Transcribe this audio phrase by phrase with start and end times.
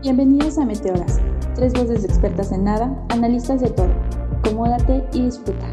[0.00, 1.18] Bienvenidos a Meteoras,
[1.56, 3.92] tres voces expertas en nada, analistas de todo.
[4.38, 5.66] Acomódate y disfruta.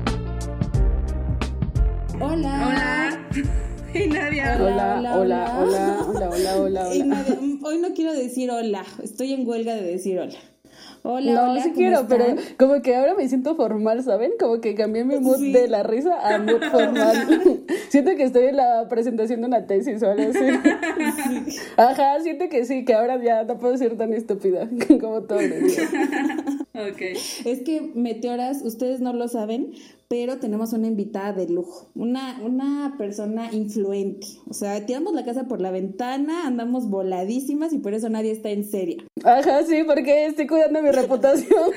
[2.19, 2.67] Hola.
[2.67, 3.29] Hola.
[3.93, 4.57] Y Nadia.
[4.59, 7.05] Hola, Hola, hola, hola, hola, hola, hola, hola.
[7.05, 10.35] Nadia, mm, hoy no quiero decir hola, estoy en huelga de decir hola.
[11.07, 12.25] Hola, No, hola, sí ¿cómo quiero, pero
[12.57, 14.31] como que ahora me siento formal, ¿saben?
[14.39, 15.51] Como que cambié mi mood Sí.
[15.51, 17.61] de la risa a mood formal.
[17.89, 21.59] siento que estoy en la presentación de una tesis o algo así.
[21.77, 24.67] Ajá, siento que sí, que ahora ya no puedo ser tan estúpida
[24.99, 25.89] como todos los días.
[26.75, 27.01] Ok.
[27.45, 29.73] Es que Meteoras, ustedes no lo saben,
[30.07, 34.27] pero tenemos una invitada de lujo, una, una persona influente.
[34.47, 38.49] O sea, tiramos la casa por la ventana, andamos voladísimas y por eso nadie está
[38.49, 39.03] en seria.
[39.23, 41.49] Ajá, sí, porque estoy cuidando mi reputación.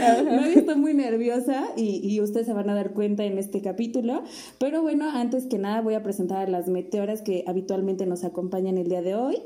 [0.00, 4.22] Nadie está muy nerviosa y, y ustedes se van a dar cuenta en este capítulo.
[4.58, 8.78] Pero bueno, antes que nada voy a presentar a las meteoras que habitualmente nos acompañan
[8.78, 9.42] el día de hoy.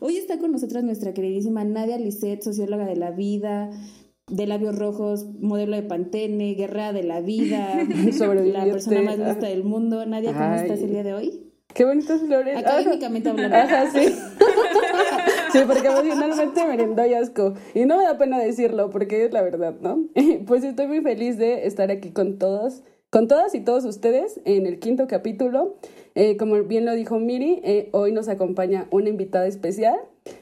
[0.00, 3.70] Hoy está con nosotras nuestra queridísima Nadia Lisset, socióloga de la vida,
[4.28, 9.64] de labios rojos, modelo de Pantene, guerrera de la vida, la persona más lista del
[9.64, 10.04] mundo.
[10.06, 10.62] Nadia, ¿cómo Ay.
[10.62, 11.40] estás el día de hoy?
[11.72, 12.56] Qué bonitas flores.
[12.56, 13.56] Académicamente hablando.
[13.56, 14.14] Ajá, sí.
[15.52, 17.54] Sí, porque emocionalmente me doy asco.
[17.74, 20.08] Y no me da pena decirlo, porque es la verdad, ¿no?
[20.46, 24.66] Pues estoy muy feliz de estar aquí con todos, con todas y todos ustedes en
[24.66, 25.76] el quinto capítulo.
[26.16, 29.96] Eh, como bien lo dijo Miri, eh, hoy nos acompaña una invitada especial.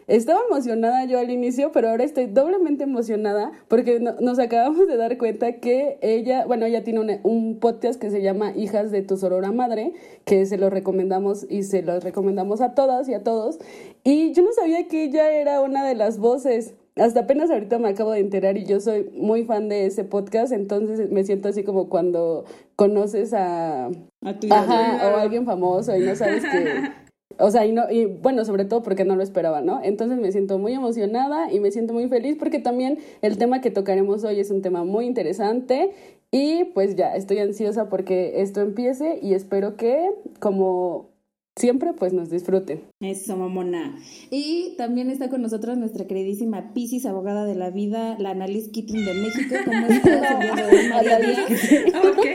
[0.06, 4.96] Estaba emocionada yo al inicio, pero ahora estoy doblemente emocionada porque no- nos acabamos de
[4.98, 9.00] dar cuenta que ella, bueno, ella tiene una- un podcast que se llama Hijas de
[9.02, 9.94] tu Sorora Madre,
[10.26, 13.58] que se lo recomendamos y se lo recomendamos a todas y a todos.
[14.04, 16.74] Y yo no sabía que ella era una de las voces.
[16.94, 20.52] Hasta apenas ahorita me acabo de enterar y yo soy muy fan de ese podcast,
[20.52, 22.44] entonces me siento así como cuando
[22.82, 26.90] conoces a, A tu Ajá, o alguien famoso y no sabes que...
[27.38, 29.80] O sea, y, no, y bueno, sobre todo porque no lo esperaba, ¿no?
[29.82, 33.70] Entonces me siento muy emocionada y me siento muy feliz porque también el tema que
[33.70, 35.92] tocaremos hoy es un tema muy interesante
[36.30, 40.10] y pues ya estoy ansiosa porque esto empiece y espero que,
[40.40, 41.11] como
[41.56, 42.82] siempre, pues nos disfruten.
[43.00, 43.96] Eso, mamona.
[44.30, 49.04] Y también está con nosotros nuestra queridísima Piscis, abogada de la vida, la Annalise Keating
[49.04, 49.54] de México.
[49.64, 50.20] ¿Cómo estás
[50.90, 51.94] María Annalise Díaz?
[52.04, 52.26] Ok.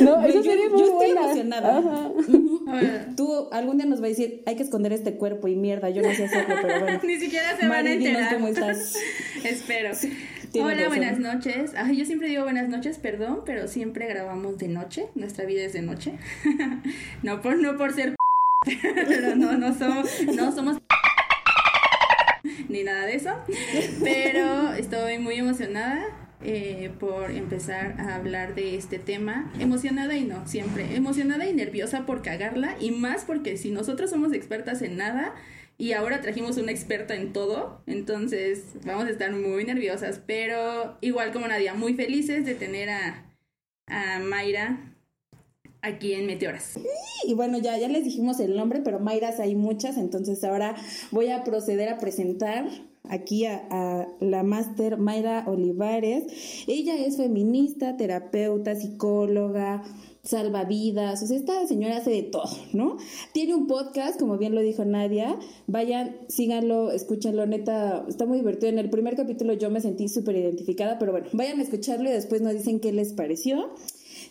[0.00, 1.20] No, Yo- eso sería yo muy estoy buena.
[1.22, 1.78] emocionada.
[1.78, 2.10] Ajá.
[3.16, 6.02] Tú algún día nos va a decir, hay que esconder este cuerpo y mierda, yo
[6.02, 7.00] no sé hacerlo, pero bueno.
[7.06, 8.34] Ni siquiera se van a Mari, dinos enterar.
[8.34, 8.94] cómo estás.
[9.44, 9.90] Espero.
[10.60, 10.88] Hola, razón.
[10.88, 11.72] buenas noches.
[11.76, 15.08] Ay, yo siempre digo buenas noches, perdón, pero siempre grabamos de noche.
[15.14, 16.18] Nuestra vida es de noche.
[17.22, 18.14] no por no por ser
[18.92, 20.78] pero no no somos no somos
[22.68, 23.34] ni nada de eso.
[24.02, 26.06] Pero estoy muy emocionada
[26.42, 29.52] eh, por empezar a hablar de este tema.
[29.58, 30.96] Emocionada y no, siempre.
[30.96, 32.76] Emocionada y nerviosa por cagarla.
[32.80, 35.34] Y más porque si nosotros somos expertas en nada
[35.78, 40.20] y ahora trajimos una experta en todo, entonces vamos a estar muy nerviosas.
[40.26, 43.26] Pero igual como Nadia, muy felices de tener a,
[43.86, 44.94] a Mayra
[45.82, 46.78] aquí en Meteoras.
[47.26, 50.76] Y bueno, ya, ya les dijimos el nombre, pero Mayras hay muchas, entonces ahora
[51.10, 52.68] voy a proceder a presentar
[53.08, 56.24] aquí a, a la máster Mayra Olivares.
[56.66, 59.82] Ella es feminista, terapeuta, psicóloga,
[60.26, 62.96] salvavidas, o sea, esta señora hace de todo, ¿no?
[63.32, 68.68] Tiene un podcast, como bien lo dijo Nadia, vayan, síganlo, escúchenlo, neta, está muy divertido.
[68.68, 72.12] En el primer capítulo yo me sentí súper identificada, pero bueno, vayan a escucharlo y
[72.12, 73.70] después nos dicen qué les pareció.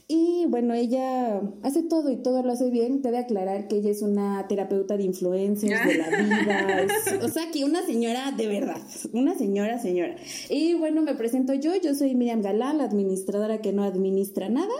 [0.08, 3.02] Y bueno, ella hace todo y todo lo hace bien.
[3.02, 6.88] Te voy a aclarar que ella es una terapeuta de influencers, de la vida.
[7.24, 8.78] o sea, que una señora de verdad.
[9.14, 10.16] Una señora, señora.
[10.50, 11.76] Y bueno, me presento yo.
[11.76, 14.74] Yo soy Miriam Galán, la administradora que no administra nada.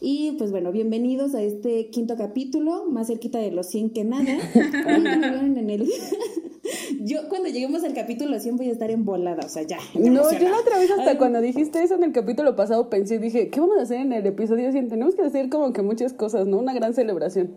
[0.00, 4.22] Y pues bueno, bienvenidos a este quinto capítulo, más cerquita de los 100 que nada.
[4.54, 5.88] Me vieron en el...
[7.00, 9.78] Yo cuando lleguemos al capítulo 100 voy a estar embolada, o sea, ya.
[9.94, 13.18] No, yo la otra vez hasta Ay, cuando dijiste eso en el capítulo pasado pensé,
[13.18, 14.88] dije, ¿qué vamos a hacer en el episodio 100?
[14.88, 16.58] Tenemos que hacer como que muchas cosas, ¿no?
[16.58, 17.56] Una gran celebración.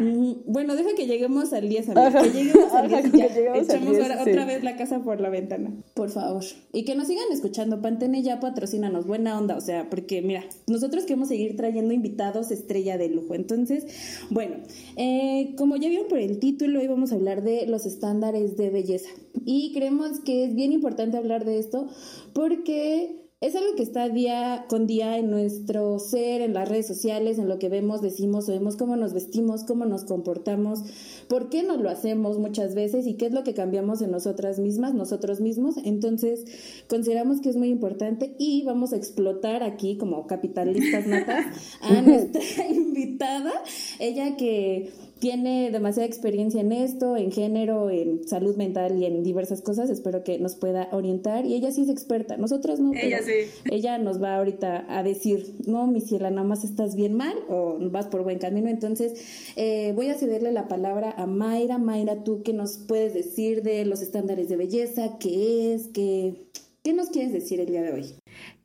[0.00, 0.42] Ujú.
[0.46, 2.06] Bueno, deja que lleguemos al 10, amiga.
[2.08, 2.22] Ajá.
[2.22, 3.28] Que lleguemos al Ajá, 10 y que ya.
[3.34, 4.30] lleguemos al Echamos 10, ahora sí.
[4.30, 5.72] otra vez la casa por la ventana.
[5.94, 6.44] Por favor.
[6.72, 7.80] Y que nos sigan escuchando.
[7.82, 9.06] Pantene ya patrocínanos.
[9.06, 9.56] Buena onda.
[9.56, 13.34] O sea, porque mira, nosotros queremos seguir trayendo invitados estrella de lujo.
[13.34, 13.86] Entonces,
[14.30, 14.56] bueno,
[14.96, 18.70] eh, como ya vieron por el título, hoy vamos a hablar de los estándares de
[18.70, 19.08] belleza.
[19.44, 21.86] Y creemos que es bien importante hablar de esto
[22.32, 27.38] porque es algo que está día con día en nuestro ser, en las redes sociales,
[27.38, 30.80] en lo que vemos, decimos o vemos, cómo nos vestimos, cómo nos comportamos,
[31.28, 34.58] por qué nos lo hacemos muchas veces y qué es lo que cambiamos en nosotras
[34.58, 35.76] mismas, nosotros mismos.
[35.84, 36.44] Entonces,
[36.88, 41.46] consideramos que es muy importante y vamos a explotar aquí como capitalistas natas
[41.80, 43.52] a nuestra invitada,
[44.00, 44.90] ella que
[45.20, 49.90] tiene demasiada experiencia en esto, en género, en salud mental y en diversas cosas.
[49.90, 51.44] Espero que nos pueda orientar.
[51.44, 52.92] Y ella sí es experta, nosotros no.
[52.94, 53.50] Ella sí.
[53.70, 57.78] Ella nos va ahorita a decir, no, mi ciela, nada más estás bien mal o
[57.90, 58.68] vas por buen camino.
[58.68, 61.76] Entonces, eh, voy a cederle la palabra a Mayra.
[61.76, 65.18] Mayra, ¿tú qué nos puedes decir de los estándares de belleza?
[65.20, 65.88] ¿Qué es?
[65.88, 66.46] ¿Qué,
[66.82, 68.14] qué nos quieres decir el día de hoy?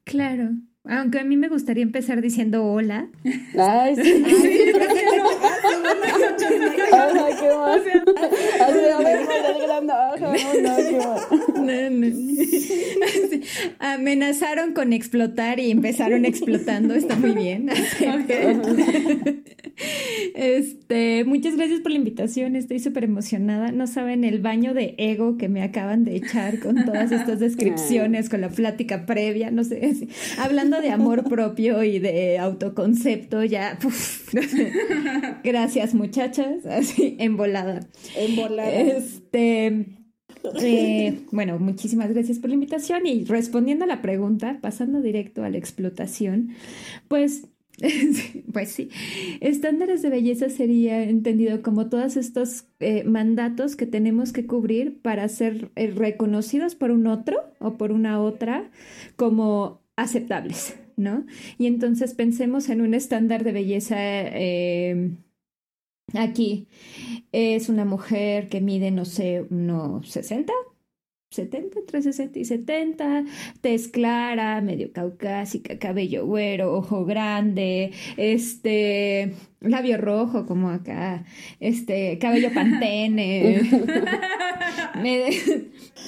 [0.06, 0.52] Claro.
[0.88, 3.10] Aunque a mí me gustaría empezar diciendo hola.
[3.58, 4.24] Ay, sí.
[6.60, 7.82] like, Ajá, qué mal.
[8.62, 9.94] Así, a ver, alegrando.
[9.94, 10.76] Ajá, no.
[10.78, 10.96] Sí.
[13.80, 16.94] Amenazaron con explotar y empezaron explotando.
[16.94, 17.70] Está muy bien.
[20.36, 22.56] Este, muchas gracias por la invitación.
[22.56, 23.74] Estoy súper emocionada.
[23.74, 28.30] No saben el baño de ego que me acaban de echar con todas estas descripciones,
[28.30, 29.52] con la plática previa.
[29.52, 30.08] No sé, así.
[30.38, 33.78] hablando de amor propio y de autoconcepto, ya.
[35.44, 36.64] gracias, muchachas.
[36.86, 37.88] Así, envolada.
[38.16, 38.74] En volar.
[38.74, 39.86] Este.
[40.62, 45.50] eh, bueno, muchísimas gracias por la invitación y respondiendo a la pregunta, pasando directo a
[45.50, 46.52] la explotación,
[47.08, 47.48] pues,
[48.54, 48.90] pues sí,
[49.42, 55.28] estándares de belleza sería entendido como todos estos eh, mandatos que tenemos que cubrir para
[55.28, 58.70] ser eh, reconocidos por un otro o por una otra
[59.16, 61.26] como aceptables, ¿no?
[61.58, 65.12] Y entonces pensemos en un estándar de belleza eh,
[66.18, 66.68] aquí.
[67.32, 70.54] Es una mujer que mide, no sé, unos 60,
[71.32, 73.26] 70, entre 60 y 70,
[73.62, 79.34] tez clara, medio caucásica, cabello güero, ojo grande, este,
[79.66, 81.26] labio rojo como acá,
[81.60, 83.62] este, cabello pantene.
[85.02, 85.30] Me-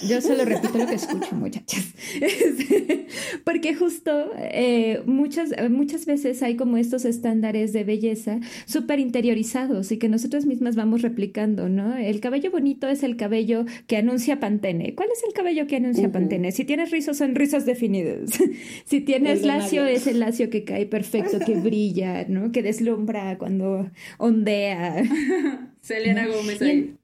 [0.07, 1.93] yo solo repito lo que escucho, muchachas.
[3.43, 9.97] Porque justo eh, muchas, muchas veces hay como estos estándares de belleza súper interiorizados y
[9.97, 11.95] que nosotras mismas vamos replicando, ¿no?
[11.95, 14.93] El cabello bonito es el cabello que anuncia Pantene.
[14.93, 16.11] ¿Cuál es el cabello que anuncia.
[16.11, 16.51] Pantene?
[16.51, 18.31] Si tienes rizos, son rizos definidos.
[18.85, 22.51] si tienes lacio, es el lacio que cae perfecto, que brilla, ¿no?
[22.51, 25.03] Que deslumbra cuando ondea.
[25.81, 26.71] Selena Gómez Y ahí.
[26.71, 26.97] en-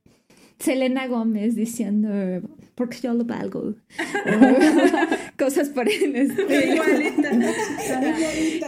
[0.59, 2.09] Selena Gómez diciendo,
[2.75, 3.75] porque yo lo valgo.
[5.37, 6.15] Cosas por el.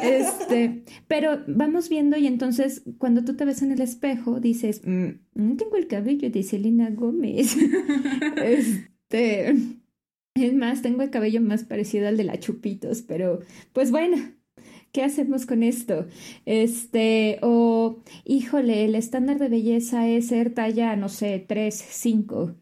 [0.01, 5.07] Este, pero vamos viendo y entonces cuando tú te ves en el espejo dices, "Mm,
[5.36, 7.56] mm, tengo el cabello de Selena Gómez.
[8.44, 9.56] Este,
[10.36, 13.39] es más, tengo el cabello más parecido al de la Chupitos, pero
[13.74, 14.18] pues bueno,
[14.95, 16.07] ¿qué hacemos con esto?
[16.45, 22.56] Este, o híjole, el estándar de belleza es ser talla, no sé, 3, 5.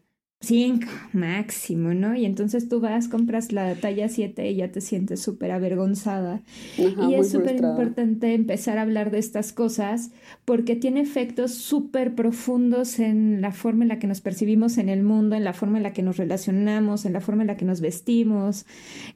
[0.44, 2.14] 5 máximo, ¿no?
[2.14, 6.42] Y entonces tú vas, compras la talla 7 y ya te sientes súper avergonzada.
[6.78, 10.10] Ajá, Y es súper importante empezar a hablar de estas cosas
[10.44, 15.02] porque tiene efectos súper profundos en la forma en la que nos percibimos en el
[15.02, 17.64] mundo, en la forma en la que nos relacionamos, en la forma en la que
[17.64, 18.66] nos vestimos.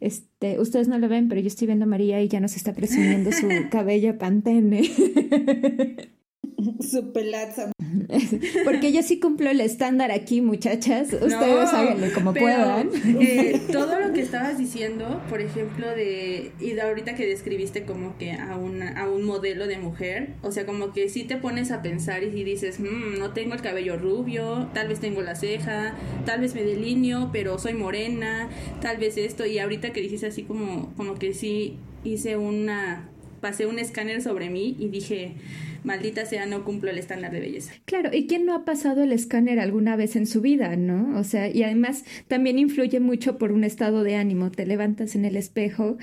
[0.00, 2.72] Este, ustedes no lo ven, pero yo estoy viendo a María y ya nos está
[2.72, 4.82] presumiendo su cabello pantene.
[6.80, 7.70] Su pelaza.
[8.64, 11.12] Porque yo sí cumplo el estándar aquí, muchachas.
[11.12, 11.46] Ustedes No,
[11.78, 12.90] háganle como pero, puedan.
[13.20, 16.52] eh, todo lo que estabas diciendo, por ejemplo, de.
[16.60, 20.52] Y de ahorita que describiste como que a, una, a un modelo de mujer, o
[20.52, 23.62] sea, como que sí te pones a pensar y si dices, "Mm, no tengo el
[23.62, 25.94] cabello rubio, tal vez tengo la ceja,
[26.26, 28.48] tal vez me delineo, pero soy morena,
[28.80, 29.46] tal vez esto.
[29.46, 33.08] Y ahorita que dijiste así como, como que sí hice una.
[33.40, 35.34] Pasé un escáner sobre mí y dije,
[35.84, 37.72] maldita sea, no cumplo el estándar de belleza.
[37.84, 41.18] Claro, ¿y quién no ha pasado el escáner alguna vez en su vida, no?
[41.18, 44.50] O sea, y además también influye mucho por un estado de ánimo.
[44.50, 45.98] Te levantas en el espejo,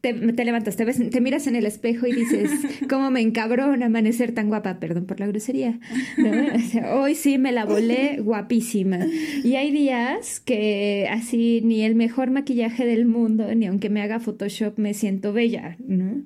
[0.00, 2.50] te, te levantas, te, ves, te miras en el espejo y dices,
[2.88, 4.78] ¿cómo me encabrona amanecer tan guapa?
[4.80, 5.78] Perdón por la grosería.
[6.16, 6.30] ¿no?
[6.54, 8.98] O sea, hoy sí me la volé guapísima.
[9.44, 14.20] Y hay días que así ni el mejor maquillaje del mundo, ni aunque me haga
[14.20, 16.22] Photoshop, me siento bella, ¿no?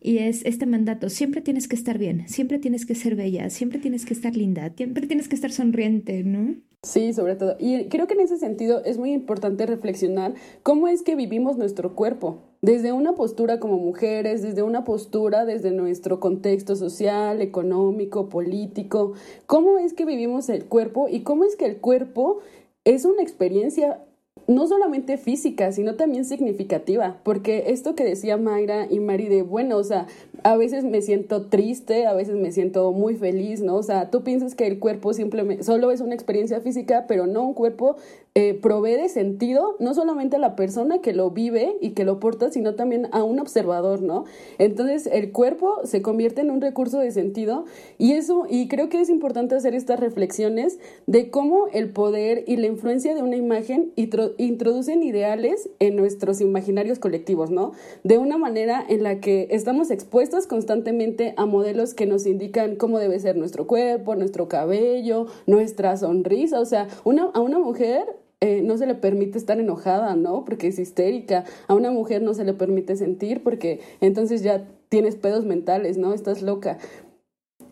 [0.00, 3.78] Y es este mandato, siempre tienes que estar bien, siempre tienes que ser bella, siempre
[3.78, 6.56] tienes que estar linda, siempre tienes que estar sonriente, ¿no?
[6.82, 7.56] Sí, sobre todo.
[7.58, 11.96] Y creo que en ese sentido es muy importante reflexionar cómo es que vivimos nuestro
[11.96, 12.42] cuerpo.
[12.62, 19.14] Desde una postura como mujeres, desde una postura desde nuestro contexto social, económico, político.
[19.46, 22.38] ¿Cómo es que vivimos el cuerpo y cómo es que el cuerpo
[22.84, 24.05] es una experiencia
[24.46, 29.76] no solamente física, sino también significativa, porque esto que decía Mayra y Mari de, bueno,
[29.76, 30.06] o sea,
[30.44, 33.76] a veces me siento triste, a veces me siento muy feliz, ¿no?
[33.76, 37.42] O sea, tú piensas que el cuerpo simplemente solo es una experiencia física, pero no,
[37.42, 37.96] un cuerpo
[38.38, 42.20] eh, provee de sentido no solamente a la persona que lo vive y que lo
[42.20, 44.26] porta, sino también a un observador, ¿no?
[44.58, 47.64] Entonces, el cuerpo se convierte en un recurso de sentido
[47.96, 52.56] y eso, y creo que es importante hacer estas reflexiones de cómo el poder y
[52.56, 57.72] la influencia de una imagen introducen ideales en nuestros imaginarios colectivos, ¿no?
[58.04, 62.98] De una manera en la que estamos expuestos constantemente a modelos que nos indican cómo
[62.98, 68.62] debe ser nuestro cuerpo, nuestro cabello, nuestra sonrisa, o sea, una, a una mujer eh,
[68.62, 70.44] no se le permite estar enojada, ¿no?
[70.44, 71.44] Porque es histérica.
[71.68, 76.12] A una mujer no se le permite sentir porque entonces ya tienes pedos mentales, ¿no?
[76.12, 76.78] Estás loca.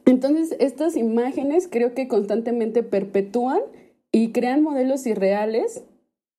[0.07, 3.61] Entonces, estas imágenes creo que constantemente perpetúan
[4.13, 5.85] y crean modelos irreales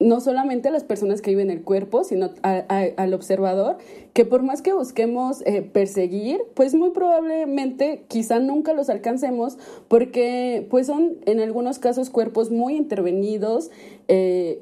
[0.05, 3.77] no solamente a las personas que viven el cuerpo, sino al observador,
[4.13, 9.57] que por más que busquemos eh, perseguir, pues muy probablemente quizá nunca los alcancemos,
[9.87, 13.71] porque pues son en algunos casos cuerpos muy intervenidos,
[14.07, 14.61] eh,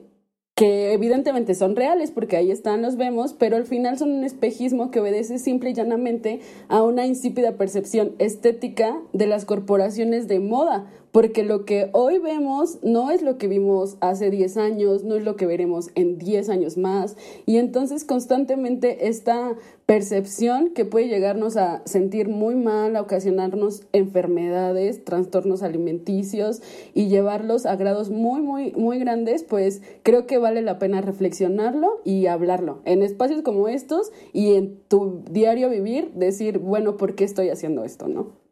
[0.56, 4.92] que evidentemente son reales porque ahí están, los vemos, pero al final son un espejismo
[4.92, 10.92] que obedece simple y llanamente a una insípida percepción estética de las corporaciones de moda,
[11.14, 15.24] porque lo que hoy vemos no es lo que vimos hace 10 años, no es
[15.24, 17.16] lo que veremos en 10 años más,
[17.46, 19.56] y entonces constantemente esta
[19.86, 26.64] percepción que puede llegarnos a sentir muy mal, a ocasionarnos enfermedades, trastornos alimenticios
[26.96, 32.02] y llevarlos a grados muy, muy, muy grandes, pues creo que vale la pena reflexionarlo
[32.04, 37.24] y hablarlo en espacios como estos y en tu diario vivir, decir, bueno, ¿por qué
[37.24, 38.43] estoy haciendo esto, no?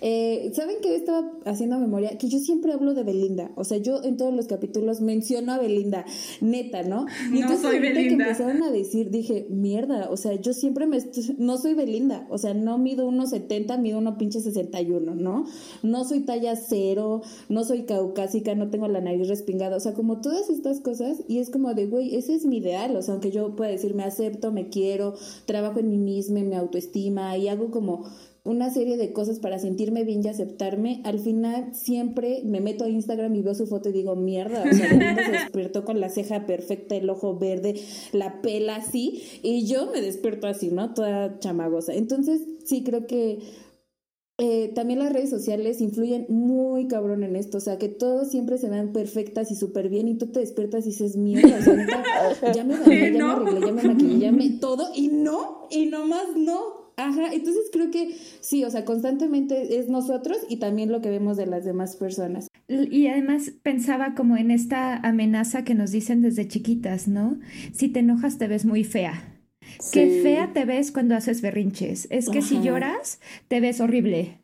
[0.00, 2.16] Eh, ¿Saben que estaba haciendo memoria?
[2.18, 3.50] Que yo siempre hablo de Belinda.
[3.56, 6.04] O sea, yo en todos los capítulos menciono a Belinda,
[6.40, 7.06] neta, ¿no?
[7.32, 8.02] Y no soy Belinda.
[8.02, 10.98] que empezaron a decir, dije, mierda, o sea, yo siempre me.
[11.38, 12.26] No soy Belinda.
[12.30, 15.46] O sea, no mido 1,70, mido uno pinche 61, ¿no?
[15.82, 19.76] No soy talla cero, no soy caucásica, no tengo la nariz respingada.
[19.76, 21.22] O sea, como todas estas cosas.
[21.28, 22.96] Y es como de, güey, ese es mi ideal.
[22.96, 25.14] O sea, aunque yo pueda decir, me acepto, me quiero,
[25.46, 28.04] trabajo en mí misma, me autoestima y hago como
[28.46, 32.88] una serie de cosas para sentirme bien y aceptarme, al final siempre me meto a
[32.88, 36.46] Instagram y veo su foto y digo, mierda, o sea, se despertó con la ceja
[36.46, 37.74] perfecta, el ojo verde,
[38.12, 40.94] la pela así, y yo me despierto así, ¿no?
[40.94, 41.92] Toda chamagosa.
[41.94, 43.40] Entonces, sí creo que
[44.38, 48.58] eh, también las redes sociales influyen muy cabrón en esto, o sea, que todos siempre
[48.58, 51.58] se ven perfectas y súper bien y tú te despiertas y dices, mierda,
[52.30, 55.08] o sea, ya me bañé, ya me arreglé, ya me maquillé, ya me todo, y
[55.08, 60.56] no, y nomás no, Ajá, entonces creo que sí, o sea, constantemente es nosotros y
[60.56, 62.48] también lo que vemos de las demás personas.
[62.68, 67.38] Y además pensaba como en esta amenaza que nos dicen desde chiquitas, ¿no?
[67.72, 69.36] Si te enojas te ves muy fea.
[69.92, 72.08] Qué fea te ves cuando haces berrinches.
[72.10, 74.38] Es que si lloras te ves horrible.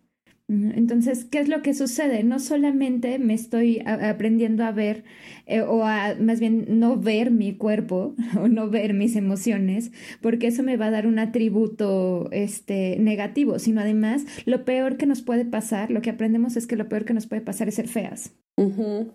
[0.75, 2.25] Entonces, ¿qué es lo que sucede?
[2.25, 5.05] No solamente me estoy aprendiendo a ver
[5.47, 10.49] eh, o a más bien no ver mi cuerpo o no ver mis emociones, porque
[10.49, 15.23] eso me va a dar un atributo este negativo, sino además lo peor que nos
[15.23, 17.89] puede pasar, lo que aprendemos es que lo peor que nos puede pasar es ser
[17.89, 18.35] feas.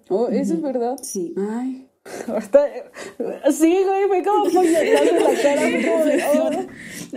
[0.10, 0.98] Oh, eso es verdad.
[1.01, 1.36] Sí.
[1.38, 1.87] Ay.
[3.51, 6.49] Sí, güey, fue como puñetazo la cara, como de, oh.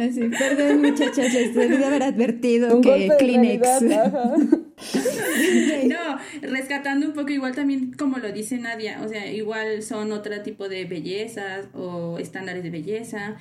[0.01, 3.83] Así, perdón, muchachas, les debí haber advertido que Kleenex.
[5.87, 10.43] no, rescatando un poco, igual también como lo dice Nadia, o sea, igual son otro
[10.43, 13.37] tipo de bellezas o estándares de belleza,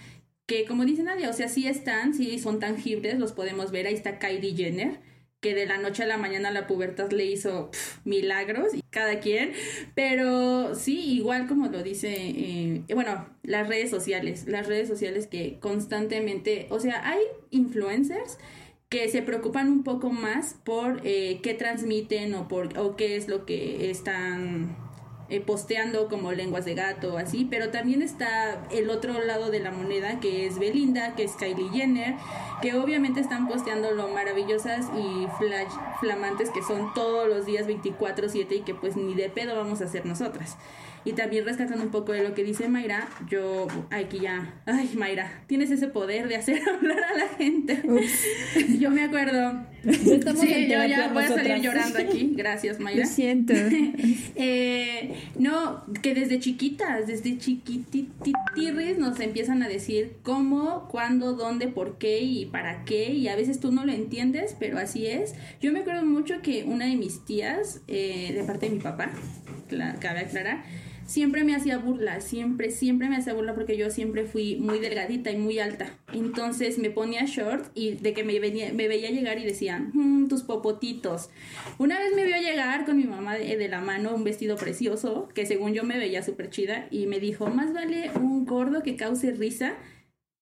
[0.46, 3.94] que como dice Nadia, o sea, sí están, sí son tangibles, los podemos ver, ahí
[3.94, 5.00] está Kylie Jenner,
[5.42, 7.70] que de la noche a la mañana la pubertad le hizo
[8.04, 9.54] milagros y cada quien,
[9.96, 15.58] pero sí, igual como lo dice, eh, bueno, las redes sociales, las redes sociales que
[15.60, 18.38] constantemente, o sea, hay influencers
[18.90, 23.28] que se preocupan un poco más por eh, qué transmiten o por o qué es
[23.28, 24.76] lo que están
[25.30, 29.72] eh, posteando como lenguas de gato así, pero también está el otro lado de la
[29.72, 32.16] moneda que es Belinda, que es Kylie Jenner,
[32.62, 35.28] que obviamente están posteando lo maravillosas y
[36.00, 39.86] flamantes que son todos los días 24/7 y que pues ni de pedo vamos a
[39.86, 40.58] hacer nosotras.
[41.10, 45.42] Y también rescatando un poco de lo que dice Mayra, yo aquí ya, ay Mayra,
[45.48, 47.82] tienes ese poder de hacer hablar a la gente.
[48.80, 49.66] yo me acuerdo.
[49.92, 52.34] sí, yo ya voy a salir llorando aquí.
[52.36, 53.06] Gracias, Mayra.
[53.06, 53.54] Lo siento.
[54.36, 61.98] eh, no, que desde chiquitas, desde chiquititirris nos empiezan a decir cómo, cuándo, dónde, por
[61.98, 63.14] qué y para qué.
[63.14, 65.34] Y a veces tú no lo entiendes, pero así es.
[65.60, 69.10] Yo me acuerdo mucho que una de mis tías, eh, de parte de mi papá,
[70.00, 70.64] cabe aclarar,
[71.10, 75.32] siempre me hacía burla, siempre, siempre me hacía burla porque yo siempre fui muy delgadita
[75.32, 75.98] y muy alta.
[76.14, 80.28] Entonces me ponía short y de que me, venía, me veía llegar y decían, "Mm,
[80.28, 81.32] tus popotitos.
[81.80, 85.30] Una vez me vio llegar con mi mamá de, de la mano un vestido precioso,
[85.34, 88.96] que según yo me veía súper chida, y me dijo, más vale un gordo que
[88.96, 89.78] cause risa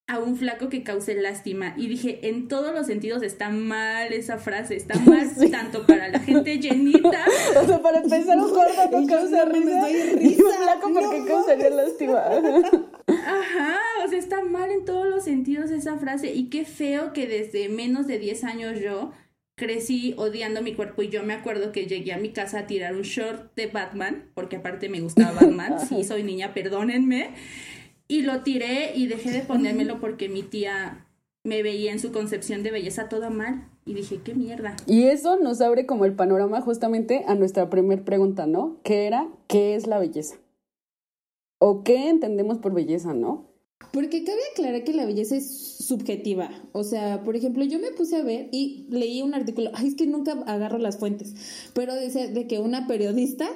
[0.08, 1.74] a un flaco que cause lástima.
[1.76, 5.50] Y dije, en todos los sentidos está mal esa frase, está mal Sí.
[5.50, 7.24] tanto para la gente llenita
[7.62, 9.90] O sea, para empezar, un gordo yo, causa no, risa.
[10.20, 12.24] Y un flaco porque lástima.
[13.06, 17.26] Ajá, o sea, está mal en todos los sentidos esa frase y qué feo que
[17.26, 19.12] desde menos de 10 años yo
[19.56, 22.94] crecí odiando mi cuerpo y yo me acuerdo que llegué a mi casa a tirar
[22.94, 27.30] un short de Batman, porque aparte me gustaba Batman, sí, soy niña, perdónenme,
[28.08, 31.06] y lo tiré y dejé de ponérmelo porque mi tía
[31.44, 34.76] me veía en su concepción de belleza toda mal y dije, qué mierda.
[34.86, 38.78] Y eso nos abre como el panorama justamente a nuestra primera pregunta, ¿no?
[38.82, 40.36] Que era, ¿qué es la belleza?
[41.58, 43.46] ¿O qué entendemos por belleza, no?
[43.92, 46.50] Porque cabe aclarar que la belleza es subjetiva.
[46.72, 49.94] O sea, por ejemplo, yo me puse a ver y leí un artículo, ay, es
[49.94, 53.48] que nunca agarro las fuentes, pero dice de que una periodista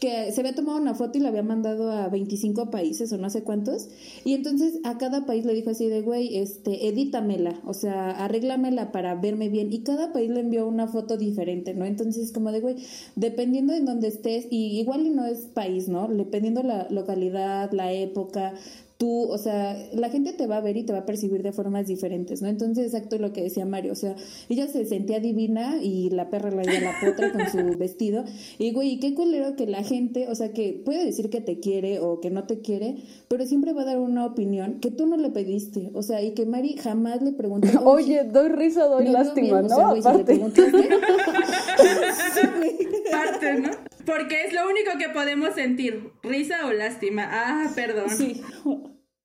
[0.00, 3.30] que se había tomado una foto y la había mandado a 25 países o no
[3.30, 3.88] sé cuántos,
[4.24, 8.92] y entonces a cada país le dijo así de, güey, este, edítamela, o sea, arréglamela
[8.92, 11.84] para verme bien, y cada país le envió una foto diferente, ¿no?
[11.84, 12.76] Entonces, como de, güey,
[13.14, 16.08] dependiendo de dónde estés, y igual y no es país, ¿no?
[16.08, 18.54] Dependiendo la localidad, la época,
[18.98, 21.52] tú, o sea, la gente te va a ver y te va a percibir de
[21.52, 22.48] formas diferentes, ¿no?
[22.48, 24.16] Entonces, exacto lo que decía Mario, o sea,
[24.48, 28.24] ella se sentía divina y la perra la a la potra con su vestido.
[28.58, 31.60] Y, güey, y qué culero que la gente, o sea, que puede decir que te
[31.60, 32.96] quiere o que no te quiere,
[33.28, 36.32] pero siempre va a dar una opinión que tú no le pediste, o sea, y
[36.32, 37.68] que Mari jamás le preguntó.
[37.84, 39.76] Oye, doy risa, doy lástima, bien, o ¿no?
[39.76, 40.34] sea, güey, si le Aparte.
[40.34, 40.88] preguntaste-.
[43.10, 43.70] Parte, ¿no?
[44.06, 47.28] Porque es lo único que podemos sentir, risa o lástima.
[47.30, 48.08] Ah, perdón.
[48.10, 48.40] Sí,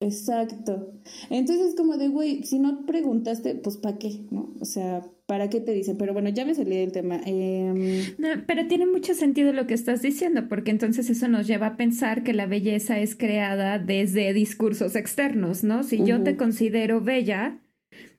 [0.00, 1.00] exacto.
[1.30, 4.26] Entonces es como de, güey, si no preguntaste, pues ¿para qué?
[4.30, 4.54] ¿No?
[4.60, 5.96] O sea, ¿para qué te dicen?
[5.96, 7.20] Pero bueno, ya me salí del tema.
[7.24, 11.68] Em, No, pero tiene mucho sentido lo que estás diciendo, porque entonces eso nos lleva
[11.68, 15.84] a pensar que la belleza es creada desde discursos externos, ¿no?
[15.84, 17.60] Si yo te considero bella,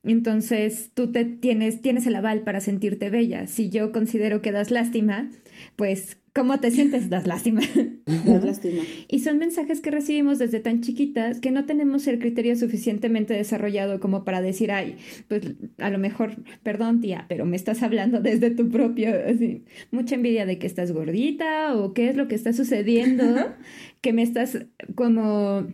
[0.03, 3.47] entonces tú te tienes, tienes el aval para sentirte bella.
[3.47, 5.29] Si yo considero que das lástima,
[5.75, 7.09] pues ¿cómo te sientes?
[7.09, 7.61] Das lástima.
[8.05, 8.81] da lástima.
[9.07, 13.99] Y son mensajes que recibimos desde tan chiquitas que no tenemos el criterio suficientemente desarrollado
[13.99, 15.43] como para decir, ay, pues
[15.77, 20.45] a lo mejor, perdón tía, pero me estás hablando desde tu propio, así, mucha envidia
[20.45, 23.23] de que estás gordita o qué es lo que está sucediendo,
[24.01, 24.65] que me estás
[24.95, 25.67] como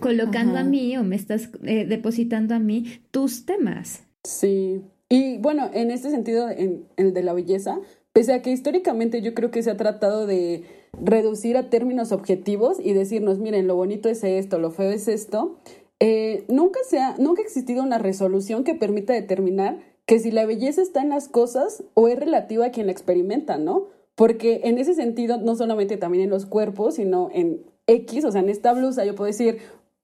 [0.00, 0.66] colocando Ajá.
[0.66, 4.04] a mí o me estás eh, depositando a mí tus temas.
[4.24, 4.80] Sí.
[5.08, 7.78] Y bueno, en este sentido, en el de la belleza,
[8.12, 12.78] pese a que históricamente yo creo que se ha tratado de reducir a términos objetivos
[12.80, 15.56] y decirnos, miren, lo bonito es esto, lo feo es esto,
[16.00, 20.44] eh, nunca, se ha, nunca ha existido una resolución que permita determinar que si la
[20.46, 23.86] belleza está en las cosas o es relativa a quien la experimenta, ¿no?
[24.14, 28.40] Porque en ese sentido, no solamente también en los cuerpos, sino en X, o sea,
[28.40, 29.58] en esta blusa yo puedo decir,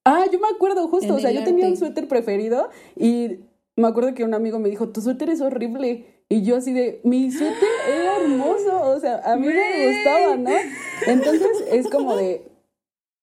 [0.04, 3.40] ah, yo me acuerdo justo, o sea, yo tenía un suéter preferido y
[3.76, 6.06] me acuerdo que un amigo me dijo, tu suéter es horrible.
[6.30, 10.50] Y yo así de, mi suéter era hermoso, o sea, a mí me gustaba, ¿no?
[11.06, 12.46] Entonces es como de,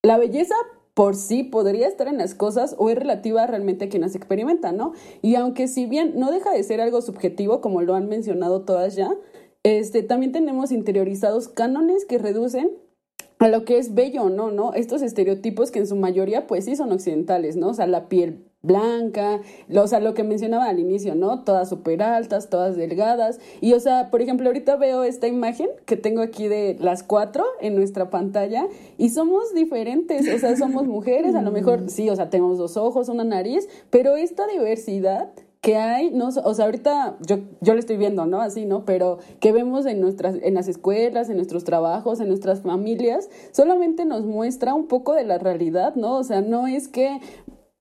[0.03, 0.55] la belleza
[0.95, 4.71] por sí podría estar en las cosas o es relativa realmente a quien las experimenta,
[4.71, 4.93] ¿no?
[5.21, 8.95] Y aunque si bien no deja de ser algo subjetivo, como lo han mencionado todas
[8.95, 9.13] ya,
[9.63, 12.71] este, también tenemos interiorizados cánones que reducen
[13.39, 14.73] a lo que es bello o no, ¿no?
[14.73, 17.69] Estos estereotipos que en su mayoría pues sí son occidentales, ¿no?
[17.69, 19.41] O sea, la piel blanca,
[19.73, 21.43] o sea, lo que mencionaba al inicio, ¿no?
[21.43, 23.39] Todas súper altas, todas delgadas.
[23.61, 27.45] Y, o sea, por ejemplo, ahorita veo esta imagen que tengo aquí de las cuatro
[27.61, 32.15] en nuestra pantalla y somos diferentes, o sea, somos mujeres, a lo mejor, sí, o
[32.15, 35.31] sea, tenemos dos ojos, una nariz, pero esta diversidad
[35.65, 38.39] que hay, no, o sea, ahorita yo, yo lo estoy viendo, ¿no?
[38.39, 38.85] Así, ¿no?
[38.85, 44.05] Pero que vemos en nuestras, en las escuelas, en nuestros trabajos, en nuestras familias, solamente
[44.05, 46.17] nos muestra un poco de la realidad, ¿no?
[46.17, 47.19] O sea, no es que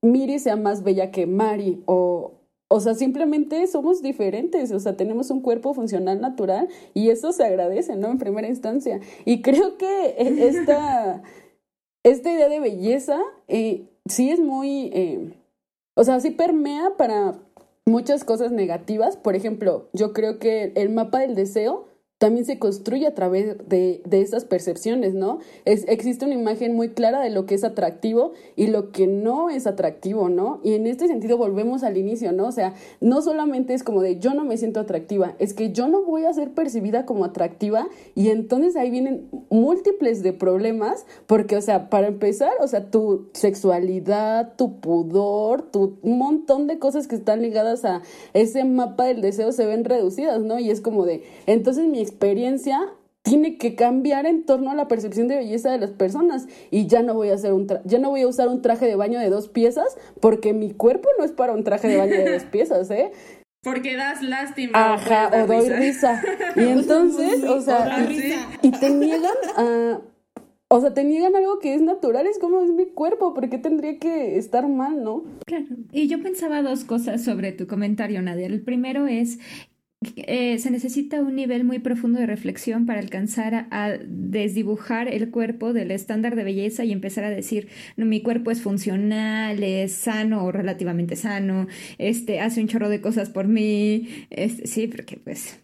[0.04, 2.32] Miri sea más bella que Mari o,
[2.68, 7.44] o sea, simplemente somos diferentes, o sea, tenemos un cuerpo funcional natural y eso se
[7.44, 8.08] agradece, ¿no?
[8.08, 9.00] En primera instancia.
[9.24, 11.22] Y creo que eh, esta,
[12.04, 15.34] esta idea de belleza eh, sí es muy, eh,
[15.94, 17.38] o sea, sí permea para
[17.86, 19.16] muchas cosas negativas.
[19.16, 21.86] Por ejemplo, yo creo que el mapa del deseo
[22.18, 25.40] también se construye a través de, de esas percepciones, ¿no?
[25.64, 29.66] Existe una imagen muy clara de lo que es atractivo y lo que no es
[29.66, 30.61] atractivo, ¿no?
[30.62, 32.46] Y en este sentido volvemos al inicio, ¿no?
[32.46, 35.88] O sea, no solamente es como de yo no me siento atractiva, es que yo
[35.88, 41.57] no voy a ser percibida como atractiva y entonces ahí vienen múltiples de problemas porque,
[41.57, 47.16] o sea, para empezar, o sea, tu sexualidad, tu pudor, tu montón de cosas que
[47.16, 48.03] están ligadas a
[48.35, 50.59] ese mapa del deseo se ven reducidas, ¿no?
[50.59, 52.81] Y es como de, entonces mi experiencia
[53.22, 57.03] tiene que cambiar en torno a la percepción de belleza de las personas y ya
[57.03, 59.31] no voy a hacer un ya no voy a usar un traje de baño de
[59.31, 62.90] dos piezas porque mi cuerpo no es para un traje de baño de dos piezas,
[62.90, 63.12] ¿eh?
[63.62, 64.94] Porque das lástima.
[64.94, 66.22] Ajá, o, doy risa.
[66.57, 68.07] Y entonces, o sea,
[68.62, 70.00] y, te niegan a
[70.68, 73.59] o sea, te niegan algo que es natural, es como es mi cuerpo, ¿por qué
[73.59, 75.22] tendría que estar mal, no?
[75.46, 78.46] Claro, y yo pensaba dos cosas sobre tu comentario, Nadia.
[78.46, 79.38] El primero es
[80.16, 85.72] eh, se necesita un nivel muy profundo de reflexión para alcanzar a, desdibujar el cuerpo
[85.72, 90.44] del estándar de belleza y empezar a decir, no, mi cuerpo es funcional, es sano
[90.44, 91.66] o relativamente sano,
[91.98, 95.60] este, hace un chorro de cosas por mí, este, sí, porque pues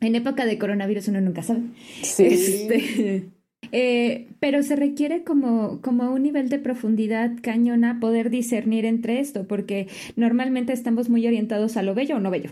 [0.00, 1.62] en época de coronavirus uno nunca sabe.
[2.02, 2.24] Sí.
[2.24, 3.30] Este,
[3.72, 9.46] eh, pero se requiere como, como un nivel de profundidad cañona poder discernir entre esto,
[9.46, 12.50] porque normalmente estamos muy orientados a lo bello o no bello.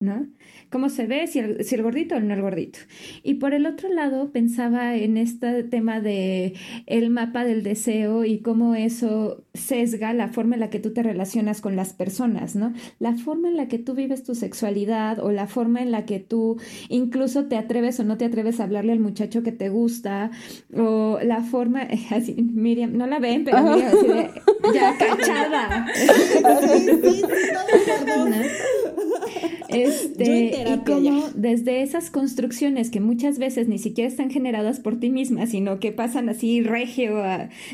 [0.00, 0.26] ¿no?
[0.70, 2.78] ¿Cómo se ve si el, si el gordito o no el gordito?
[3.22, 6.54] Y por el otro lado pensaba en este tema de
[6.86, 11.02] el mapa del deseo y cómo eso sesga la forma en la que tú te
[11.02, 12.72] relacionas con las personas, ¿no?
[13.00, 16.20] La forma en la que tú vives tu sexualidad o la forma en la que
[16.20, 20.30] tú incluso te atreves o no te atreves a hablarle al muchacho que te gusta
[20.72, 24.30] o la forma, así, Miriam, no la ven, pero Miriam, así de,
[24.72, 25.86] ya cachada.
[29.68, 35.10] Este, y como desde esas construcciones que muchas veces ni siquiera están generadas por ti
[35.10, 37.22] misma, sino que pasan así regio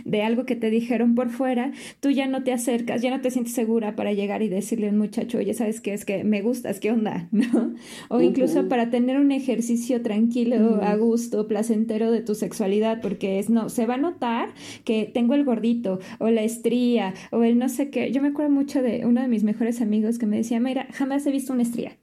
[0.04, 3.30] de algo que te dijeron por fuera, tú ya no te acercas, ya no te
[3.30, 5.94] sientes segura para llegar y decirle a un muchacho, oye, ¿sabes qué?
[5.94, 7.28] Es que me gustas, ¿qué onda?
[7.32, 7.74] ¿No?
[8.08, 13.50] O incluso para tener un ejercicio tranquilo, a gusto, placentero de tu sexualidad, porque es,
[13.50, 14.50] no, se va a notar
[14.84, 18.10] que tengo el gordito, o la estría, o el no sé qué.
[18.12, 21.15] Yo me acuerdo mucho de uno de mis mejores amigos que me decía, mira, jamás
[21.24, 21.98] he visto una estría.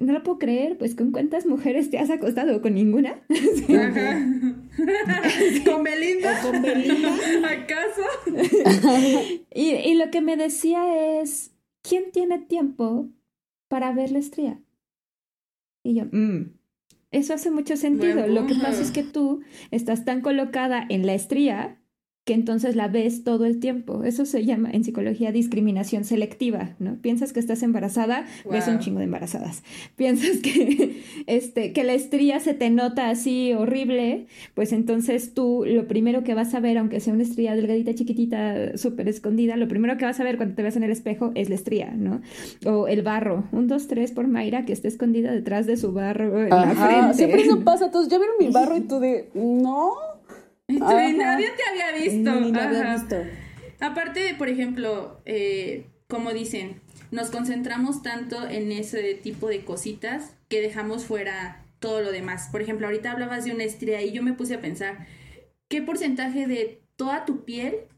[0.00, 3.20] No lo puedo creer, pues con cuántas mujeres te has acostado, con ninguna.
[5.64, 6.40] ¿Con Belinda?
[6.40, 7.14] ¿Con Belinda?
[7.50, 8.02] ¿Acaso?
[9.54, 11.52] y, y lo que me decía es,
[11.82, 13.10] ¿quién tiene tiempo
[13.68, 14.60] para ver la estría?
[15.84, 16.54] Y yo, mm,
[17.10, 18.26] eso hace mucho sentido.
[18.26, 21.81] Lo que pasa es que tú estás tan colocada en la estría
[22.24, 24.04] que entonces la ves todo el tiempo.
[24.04, 26.94] Eso se llama en psicología discriminación selectiva, ¿no?
[26.96, 29.64] Piensas que estás embarazada, ves un chingo de embarazadas.
[29.96, 35.88] Piensas que, este, que la estría se te nota así horrible, pues entonces tú lo
[35.88, 39.96] primero que vas a ver, aunque sea una estría delgadita, chiquitita, súper escondida, lo primero
[39.96, 42.20] que vas a ver cuando te ves en el espejo es la estría, ¿no?
[42.64, 43.48] O el barro.
[43.50, 47.14] Un, dos, tres por Mayra que está escondida detrás de su barro en la frente.
[47.14, 47.86] Siempre eso pasa.
[47.86, 50.11] Entonces, ya vieron mi barro y tú de, no
[50.78, 52.40] nadie te había visto.
[52.40, 53.16] Ni había visto.
[53.80, 56.80] Aparte, por ejemplo, eh, como dicen,
[57.10, 62.48] nos concentramos tanto en ese tipo de cositas que dejamos fuera todo lo demás.
[62.50, 65.06] Por ejemplo, ahorita hablabas de una estría y yo me puse a pensar,
[65.68, 67.88] ¿qué porcentaje de toda tu piel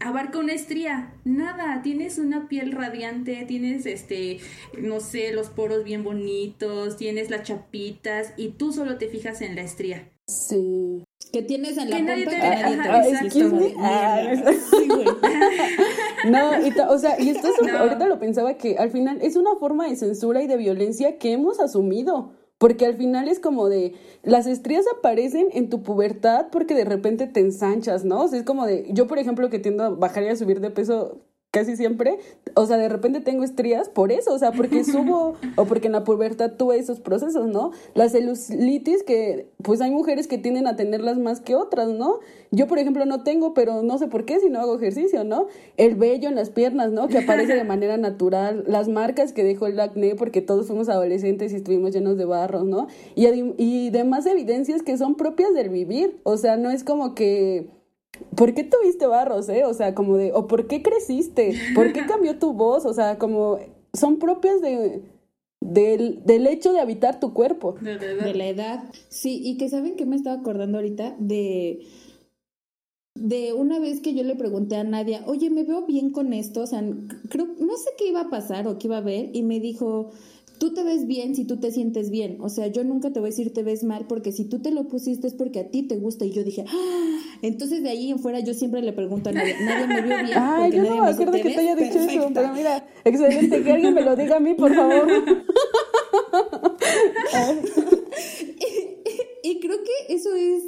[0.00, 1.14] abarca una estría?
[1.24, 4.38] Nada, tienes una piel radiante, tienes este,
[4.78, 9.56] no sé, los poros bien bonitos, tienes las chapitas y tú solo te fijas en
[9.56, 10.10] la estría.
[10.30, 11.04] Sí.
[11.32, 13.30] Que tienes en la Que nadie pompa te que nadie ajá.
[13.30, 14.52] Sí, Ah.
[14.70, 15.06] Sí, güey.
[16.30, 17.78] No, y ta- o sea, y esto es, No.
[17.78, 21.32] ahorita lo pensaba que al final es una forma de censura y de violencia que
[21.32, 22.32] hemos asumido.
[22.58, 27.26] Porque al final es como de, las estrías aparecen en tu pubertad porque de repente
[27.26, 28.20] te ensanchas, ¿no?
[28.24, 30.60] O sea, es como de, yo por ejemplo que tiendo a bajar y a subir
[30.60, 32.18] de peso casi siempre,
[32.54, 35.92] o sea, de repente tengo estrías por eso, o sea, porque subo o porque en
[35.92, 37.72] la pubertad tuve esos procesos, ¿no?
[37.94, 42.20] La celulitis que, pues hay mujeres que tienden a tenerlas más que otras, ¿no?
[42.52, 45.46] Yo, por ejemplo, no tengo, pero no sé por qué si no hago ejercicio, ¿no?
[45.76, 47.08] El vello en las piernas, ¿no?
[47.08, 51.52] Que aparece de manera natural, las marcas que dejó el acné porque todos fuimos adolescentes
[51.52, 52.86] y estuvimos llenos de barros, ¿no?
[53.16, 53.26] Y,
[53.58, 57.79] y demás evidencias que son propias del vivir, o sea, no es como que...
[58.36, 59.64] ¿Por qué tuviste barros, eh?
[59.64, 61.54] O sea, como de, o ¿por qué creciste?
[61.74, 62.84] ¿Por qué cambió tu voz?
[62.84, 63.58] O sea, como
[63.92, 65.02] son propias de,
[65.60, 67.76] del, del hecho de habitar tu cuerpo.
[67.80, 68.24] De verdad.
[68.24, 68.84] de la edad.
[69.08, 71.86] Sí, y que saben que me estaba acordando ahorita de
[73.20, 76.62] de una vez que yo le pregunté a Nadia, oye, me veo bien con esto,
[76.62, 76.82] o sea,
[77.28, 80.10] creo, no sé qué iba a pasar o qué iba a ver, y me dijo,
[80.60, 82.36] tú te ves bien si tú te sientes bien.
[82.40, 84.70] O sea, yo nunca te voy a decir te ves mal porque si tú te
[84.70, 86.26] lo pusiste es porque a ti te gusta.
[86.26, 87.20] Y yo dije, ¡Ah!
[87.40, 90.28] entonces de ahí en fuera yo siempre le pregunto a nadie, nadie me vio bien.
[90.38, 93.94] Ay, yo no me acuerdo que te haya dicho eso, pero mira, excelente, que alguien
[93.94, 95.08] me lo diga a mí, por favor.
[99.42, 100.62] y creo que eso es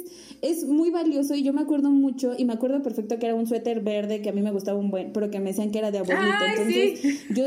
[0.63, 3.47] es muy valioso y yo me acuerdo mucho y me acuerdo perfecto que era un
[3.47, 5.91] suéter verde que a mí me gustaba un buen, pero que me decían que era
[5.91, 6.43] de abuelito.
[6.49, 7.45] Entonces, yo,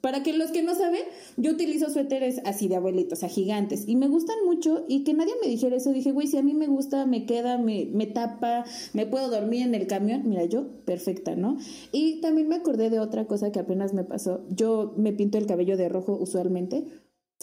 [0.00, 1.02] para que los que no saben,
[1.36, 5.14] yo utilizo suéteres así de abuelito, o sea, gigantes y me gustan mucho y que
[5.14, 5.92] nadie me dijera eso.
[5.92, 9.62] Dije, güey, si a mí me gusta, me queda, me, me tapa, me puedo dormir
[9.62, 11.56] en el camión, mira, yo, perfecta, ¿no?
[11.92, 14.44] Y también me acordé de otra cosa que apenas me pasó.
[14.50, 16.84] Yo me pinto el cabello de rojo usualmente.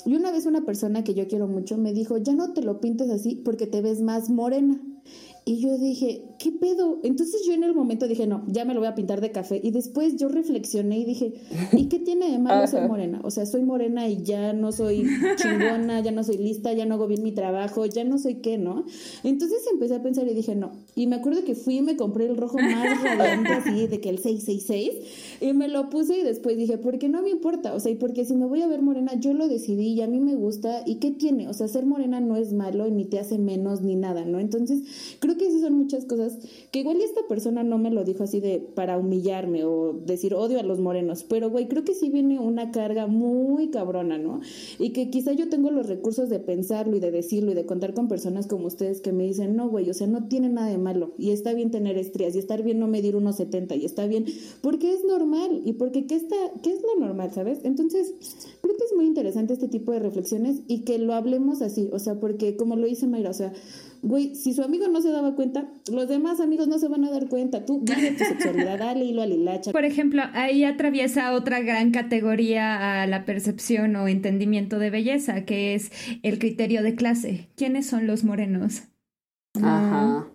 [0.06, 2.82] Y una vez una persona que yo quiero mucho me dijo, ya no te lo
[2.82, 4.82] pintes así porque te ves más morena.
[5.46, 7.00] Y yo dije, ¿qué pedo?
[7.04, 9.60] Entonces yo en el momento dije, no, ya me lo voy a pintar de café.
[9.62, 11.34] Y después yo reflexioné y dije,
[11.74, 13.20] ¿y qué tiene de malo ser morena?
[13.24, 16.96] O sea, soy morena y ya no soy chingona, ya no soy lista, ya no
[16.96, 18.86] hago bien mi trabajo, ya no soy qué, ¿no?
[19.26, 20.72] Entonces empecé a pensar y dije, no.
[20.96, 24.10] Y me acuerdo que fui y me compré el rojo más radiante así, de que
[24.10, 27.74] el 666, y me lo puse y después dije, ¿por qué no me importa?
[27.74, 30.08] O sea, y porque si me voy a ver morena, yo lo decidí y a
[30.08, 30.84] mí me gusta.
[30.86, 31.50] ¿Y qué tiene?
[31.50, 34.40] O sea, ser morena no es malo y ni te hace menos ni nada, ¿no?
[34.40, 34.80] Entonces,
[35.20, 36.38] creo que sí son muchas cosas
[36.72, 40.60] que igual esta persona no me lo dijo así de para humillarme o decir odio
[40.60, 44.42] a los morenos, pero güey, creo que sí viene una carga muy cabrona, ¿no?
[44.80, 47.94] Y que quizá yo tengo los recursos de pensarlo y de decirlo y de contar
[47.94, 50.78] con personas como ustedes que me dicen, no, güey, o sea, no tiene nada de
[50.78, 54.08] malo y está bien tener estrías y estar bien no medir unos 70 y está
[54.08, 54.26] bien
[54.62, 57.60] porque es normal y porque qué está, qué es lo normal, ¿sabes?
[57.64, 58.14] Entonces,
[58.62, 62.00] creo que es muy interesante este tipo de reflexiones y que lo hablemos así, o
[62.00, 63.54] sea, porque como lo dice Mayra, o sea,
[64.04, 67.10] güey, si su amigo no se daba cuenta, los demás amigos no se van a
[67.10, 67.66] dar cuenta.
[67.66, 69.72] Tú vive tu sexualidad, dale hilo a lilacha.
[69.72, 75.74] Por ejemplo, ahí atraviesa otra gran categoría a la percepción o entendimiento de belleza, que
[75.74, 77.50] es el criterio de clase.
[77.56, 78.84] ¿Quiénes son los morenos?
[79.62, 80.33] Ajá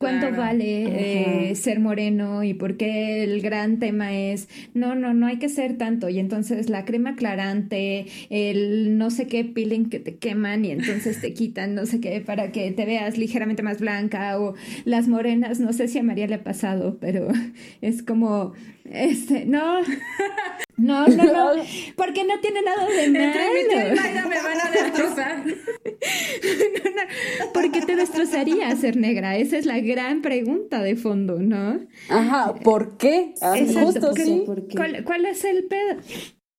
[0.00, 5.26] cuánto vale eh, ser moreno y por qué el gran tema es, no, no, no
[5.26, 6.08] hay que ser tanto.
[6.08, 11.20] Y entonces la crema aclarante, el no sé qué peeling que te queman y entonces
[11.20, 14.54] te quitan no sé qué para que te veas ligeramente más blanca o
[14.86, 17.28] las morenas, no sé si a María le ha pasado, pero
[17.82, 18.54] es como,
[18.86, 19.80] este, no,
[20.80, 21.62] no, no, no,
[21.96, 23.24] porque no tiene nada de malo.
[23.24, 25.44] Entre me van a destrozar.
[27.52, 29.36] ¿Por qué te destrozaría ser negra?
[29.36, 31.80] Esa es la gran pregunta de fondo, ¿no?
[32.08, 33.34] Ajá, ¿por qué?
[33.42, 34.44] Ah, justo, sí.
[35.04, 36.00] ¿Cuál, es el pedo?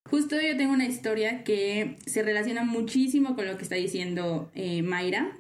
[0.10, 4.84] Justo yo tengo una historia que se relaciona muchísimo con lo que está diciendo eh,
[4.84, 5.32] Mayra.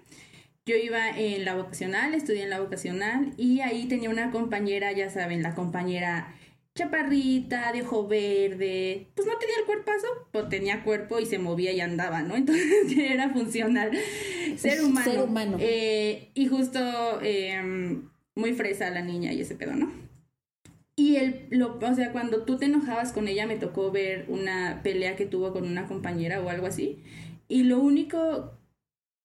[0.65, 5.09] Yo iba en la vocacional, estudié en la vocacional y ahí tenía una compañera, ya
[5.09, 6.35] saben, la compañera
[6.75, 11.71] chaparrita, de ojo verde, pues no tenía el cuerpazo, pero tenía cuerpo y se movía
[11.71, 12.35] y andaba, ¿no?
[12.37, 13.91] Entonces era funcional.
[14.57, 15.11] Ser humano.
[15.11, 15.57] Ser humano.
[15.59, 16.79] Eh, y justo
[17.21, 19.91] em, muy fresa la niña y ese pedo, ¿no?
[20.95, 24.81] Y el, lo, o sea, cuando tú te enojabas con ella, me tocó ver una
[24.83, 26.99] pelea que tuvo con una compañera o algo así.
[27.47, 28.51] Y lo único,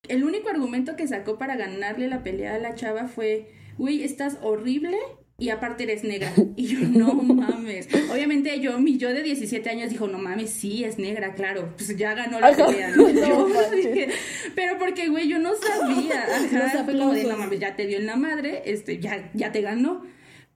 [0.09, 4.39] el único argumento que sacó para ganarle la pelea a la chava fue, güey, estás
[4.43, 4.97] horrible
[5.39, 6.33] y aparte eres negra.
[6.57, 7.89] Y yo, no mames.
[8.11, 11.75] Obviamente yo, mi yo de 17 años dijo, no mames, sí, es negra, claro.
[11.77, 13.07] Pues ya ganó la pelea, ¿no?
[14.55, 16.25] Pero porque, güey, yo no sabía.
[16.25, 19.53] Ajá, fue como de, no mames, ya te dio en la madre, este, ya, ya
[19.53, 20.03] te ganó.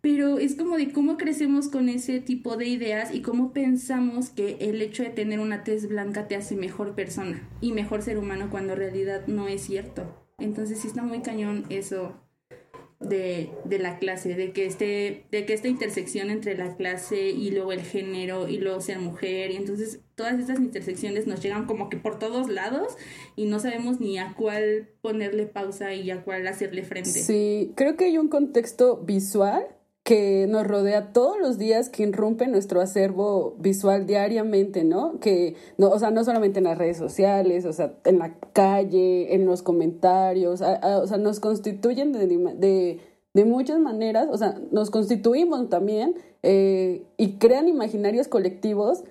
[0.01, 4.57] Pero es como de cómo crecemos con ese tipo de ideas y cómo pensamos que
[4.61, 8.49] el hecho de tener una tez blanca te hace mejor persona y mejor ser humano
[8.51, 10.27] cuando en realidad no es cierto.
[10.39, 12.19] Entonces sí está muy cañón eso
[13.01, 17.51] de, de, la clase, de que, este, de que esta intersección entre la clase y
[17.51, 21.89] luego el género y luego ser mujer, y entonces todas estas intersecciones nos llegan como
[21.89, 22.97] que por todos lados
[23.37, 27.11] y no sabemos ni a cuál ponerle pausa y a cuál hacerle frente.
[27.11, 29.67] Sí, creo que hay un contexto visual
[30.03, 35.21] que nos rodea todos los días, que irrumpe nuestro acervo visual diariamente, ¿no?
[35.21, 39.35] Que, no, o sea, no solamente en las redes sociales, o sea, en la calle,
[39.35, 42.99] en los comentarios, o sea, nos constituyen de,
[43.35, 49.05] de, muchas maneras, o sea, nos constituimos también eh, y crean imaginarios colectivos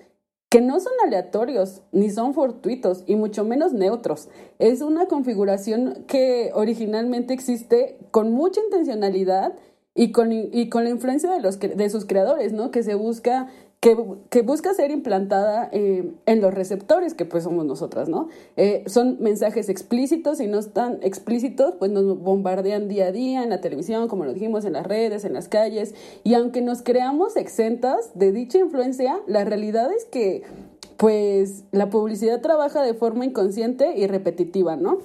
[0.50, 4.28] que no son aleatorios, ni son fortuitos, y mucho menos neutros.
[4.58, 9.54] Es una configuración que originalmente existe con mucha intencionalidad
[10.00, 12.70] y con, y con la influencia de, los, de sus creadores, ¿no?
[12.70, 13.48] Que se busca,
[13.80, 13.94] que,
[14.30, 18.28] que busca ser implantada eh, en los receptores, que pues somos nosotras, ¿no?
[18.56, 23.50] Eh, son mensajes explícitos y no están explícitos, pues nos bombardean día a día en
[23.50, 27.36] la televisión, como lo dijimos, en las redes, en las calles, y aunque nos creamos
[27.36, 30.44] exentas de dicha influencia, la realidad es que
[30.96, 35.00] pues la publicidad trabaja de forma inconsciente y repetitiva, ¿no?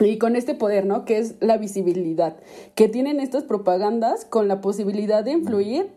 [0.00, 1.04] Y con este poder, ¿no?
[1.04, 2.36] Que es la visibilidad,
[2.74, 5.90] que tienen estas propagandas con la posibilidad de influir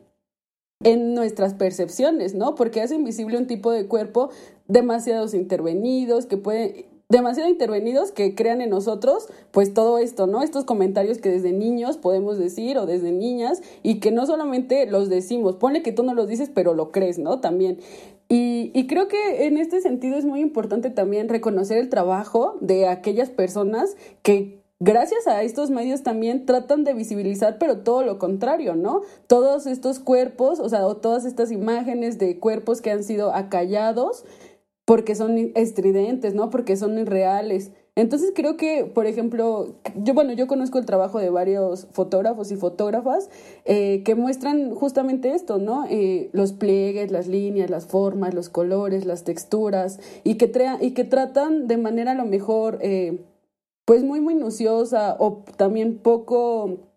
[0.84, 2.56] en nuestras percepciones, ¿no?
[2.56, 4.30] Porque hacen visible un tipo de cuerpo
[4.68, 10.44] demasiados intervenidos, que pueden demasiado intervenidos que crean en nosotros pues todo esto, ¿no?
[10.44, 15.10] Estos comentarios que desde niños podemos decir o desde niñas y que no solamente los
[15.10, 17.42] decimos, ponle que tú no los dices pero lo crees, ¿no?
[17.42, 17.80] También.
[18.32, 23.32] Y, creo que en este sentido es muy importante también reconocer el trabajo de aquellas
[23.32, 29.02] personas que gracias a estos medios también tratan de visibilizar, pero todo lo contrario, ¿no?
[29.26, 34.26] Todos estos cuerpos, o sea, o todas estas imágenes de cuerpos que han sido acallados
[34.90, 36.50] porque son estridentes, ¿no?
[36.50, 37.70] Porque son irreales.
[37.94, 42.56] Entonces creo que, por ejemplo, yo bueno, yo conozco el trabajo de varios fotógrafos y
[42.56, 43.30] fotógrafas
[43.66, 45.86] eh, que muestran justamente esto, ¿no?
[45.92, 51.04] Eh, los pliegues, las líneas, las formas, los colores, las texturas y que, y que
[51.04, 53.20] tratan de manera a lo mejor, eh,
[53.86, 56.89] pues muy minuciosa o también poco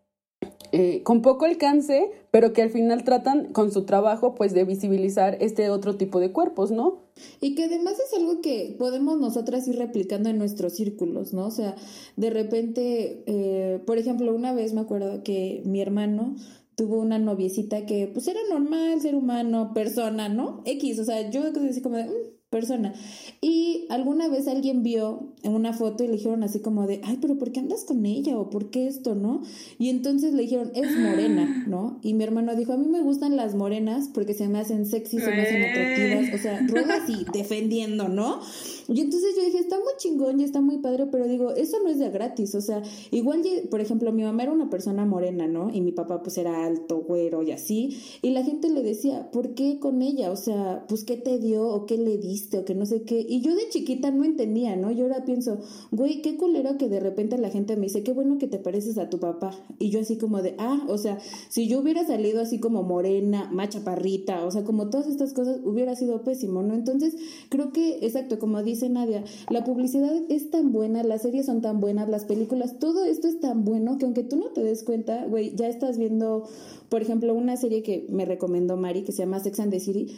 [0.73, 5.37] eh, con poco alcance, pero que al final tratan con su trabajo pues de visibilizar
[5.41, 7.03] este otro tipo de cuerpos, ¿no?
[7.41, 11.47] Y que además es algo que podemos nosotras ir replicando en nuestros círculos, ¿no?
[11.47, 11.77] O sea,
[12.17, 16.37] de repente, eh, por ejemplo, una vez me acuerdo que mi hermano
[16.75, 20.63] tuvo una noviecita que pues era normal, ser humano, persona, ¿no?
[20.65, 22.05] X, o sea, yo así como de...
[22.05, 22.93] Mm, persona.
[23.41, 27.19] Y alguna vez alguien vio en una foto y le dijeron así como de, ay,
[27.21, 28.39] pero ¿por qué andas con ella?
[28.39, 29.43] ¿O por qué esto, no?
[29.79, 31.99] Y entonces le dijeron, es morena, ¿no?
[32.03, 35.19] Y mi hermano dijo, a mí me gustan las morenas porque se me hacen sexy,
[35.19, 38.41] se me hacen atractivas, o sea, rueda así, defendiendo, ¿no?
[38.87, 41.89] Y entonces yo dije, está muy chingón y está muy padre, pero digo, eso no
[41.89, 45.71] es de gratis, o sea, igual, por ejemplo, mi mamá era una persona morena, ¿no?
[45.73, 49.55] Y mi papá pues era alto, güero y así, y la gente le decía, ¿por
[49.55, 50.31] qué con ella?
[50.31, 53.25] O sea, pues, ¿qué te dio o qué le diste o qué no sé qué?
[53.27, 54.91] Y yo de chiquita no entendía, ¿no?
[54.91, 55.59] Yo ahora pienso,
[55.91, 58.99] güey, qué culero que de repente la gente me dice, qué bueno que te pareces
[58.99, 59.53] a tu papá.
[59.79, 63.49] Y yo así como de, ah, o sea, si yo hubiera salido así como morena,
[63.53, 66.75] macha parrita, o sea, como todas estas cosas, hubiera sido pésimo, ¿no?
[66.75, 67.15] Entonces,
[67.49, 71.81] creo que, exacto, como dice Nadia, la publicidad es tan buena, las series son tan
[71.81, 75.27] buenas, las películas, todo esto es tan bueno que aunque tú no te des cuenta,
[75.27, 76.49] güey, ya estás viendo,
[76.89, 80.17] por ejemplo, una serie que me recomendó Mari que se llama Sex and the City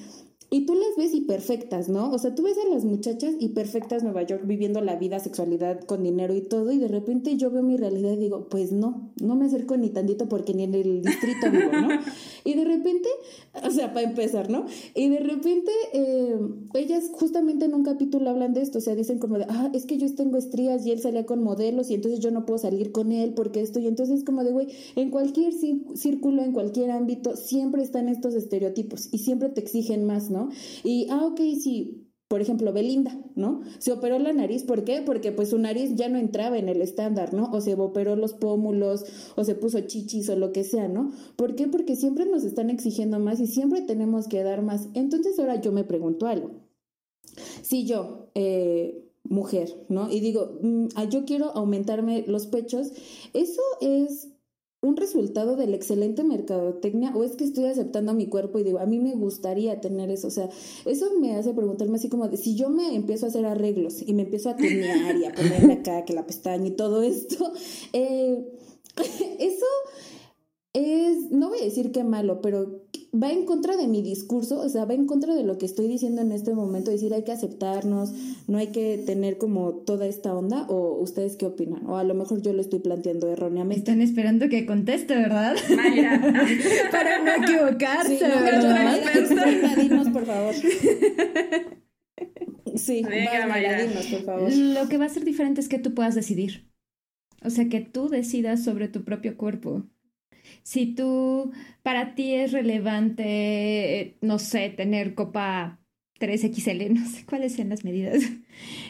[0.50, 2.11] y tú las ves y perfectas, ¿no?
[2.11, 5.80] O sea, tú ves a las muchachas y perfectas Nueva York viviendo la vida, sexualidad
[5.80, 9.11] con dinero y todo, y de repente yo veo mi realidad y digo, pues no,
[9.20, 11.88] no me acerco ni tantito porque ni en el distrito vivo, ¿no?
[12.46, 13.09] Y de repente,
[13.66, 14.66] o sea, para empezar, ¿no?
[14.94, 16.38] Y de repente, eh,
[16.74, 19.87] ellas justamente en un capítulo hablan de esto, o sea, dicen como de, ah, es
[19.87, 22.92] que yo tengo estrías y él salía con modelos y entonces yo no puedo salir
[22.92, 25.54] con él porque esto, y entonces como de, güey, en cualquier
[25.94, 30.50] círculo, en cualquier ámbito, siempre están estos estereotipos y siempre te exigen más, ¿no?
[30.82, 33.60] Y, ah, ok, sí, por ejemplo, Belinda, ¿no?
[33.78, 35.02] Se operó la nariz, ¿por qué?
[35.02, 37.50] Porque pues su nariz ya no entraba en el estándar, ¿no?
[37.52, 39.04] O se operó los pómulos,
[39.36, 41.12] o se puso chichis o lo que sea, ¿no?
[41.36, 41.68] ¿Por qué?
[41.68, 44.88] Porque siempre nos están exigiendo más y siempre tenemos que dar más.
[44.94, 46.50] Entonces ahora yo me pregunto algo.
[47.62, 50.10] Si yo, eh, mujer, ¿no?
[50.10, 52.92] Y digo, mm, ah, yo quiero aumentarme los pechos,
[53.32, 54.33] eso es
[54.84, 58.64] un resultado de la excelente mercadotecnia o es que estoy aceptando a mi cuerpo y
[58.64, 60.28] digo, a mí me gustaría tener eso?
[60.28, 60.48] O sea,
[60.84, 64.12] eso me hace preguntarme así como de, si yo me empiezo a hacer arreglos y
[64.12, 67.52] me empiezo a tunear y a ponerme acá que la pestaña y todo esto,
[67.92, 68.44] eh,
[69.38, 69.66] eso
[70.74, 72.82] es, no voy a decir que malo, pero
[73.14, 75.87] va en contra de mi discurso, o sea, va en contra de lo que estoy
[75.87, 78.12] diciendo en este momento, decir hay que aceptarnos,
[78.48, 82.14] no hay que tener como toda esta onda, o ustedes qué opinan, o a lo
[82.14, 83.78] mejor yo lo estoy planteando erróneamente.
[83.78, 85.54] Están esperando que conteste, ¿verdad?
[86.90, 88.98] Para no equivocarse, sí, ¿verdad?
[89.80, 90.54] dinos, por favor.
[92.76, 94.52] Sí, Venga, dinos, por favor.
[94.52, 96.68] Lo que va a ser diferente es que tú puedas decidir.
[97.44, 99.84] O sea, que tú decidas sobre tu propio cuerpo
[100.62, 105.80] si tú, para ti es relevante, no sé, tener copa
[106.20, 108.22] 3XL, no sé cuáles sean las medidas.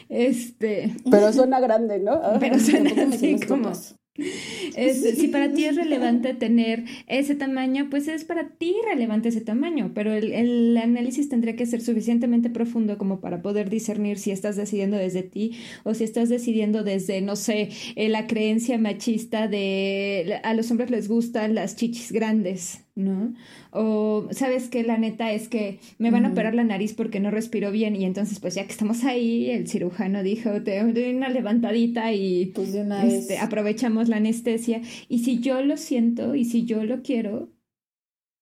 [0.07, 0.95] Este.
[1.09, 2.21] Pero suena grande, ¿no?
[2.39, 3.71] Pero suena así como.
[4.15, 9.91] Si para ti es relevante tener ese tamaño, pues es para ti relevante ese tamaño,
[9.93, 14.55] pero el, el, análisis tendría que ser suficientemente profundo como para poder discernir si estás
[14.55, 20.39] decidiendo desde ti o si estás decidiendo desde, no sé, eh, la creencia machista de
[20.43, 22.84] a los hombres les gustan las chichis grandes.
[22.95, 23.33] ¿No?
[23.71, 27.29] O sabes que la neta es que me van a operar la nariz porque no
[27.29, 31.29] respiro bien y entonces pues ya que estamos ahí, el cirujano dijo, te doy una
[31.29, 36.85] levantadita y pues este, aprovechamos la anestesia y si yo lo siento y si yo
[36.85, 37.49] lo quiero,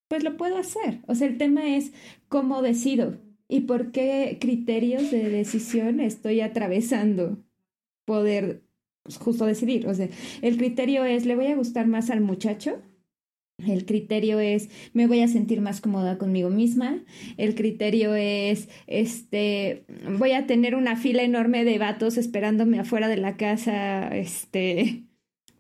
[0.08, 1.00] pues lo puedo hacer.
[1.08, 1.92] O sea, el tema es
[2.30, 3.20] cómo decido.
[3.50, 7.44] y por qué criterios de decisión estoy atravesando
[8.06, 8.64] poder
[9.04, 9.88] pues, justo decidir.
[9.88, 10.10] O sea,
[10.42, 12.82] el criterio es, ¿le voy a gustar más al muchacho?
[13.68, 17.04] El criterio es, me voy a sentir más cómoda conmigo misma.
[17.38, 19.86] El criterio es, este,
[20.18, 25.04] voy a tener una fila enorme de vatos esperándome afuera de la casa, este,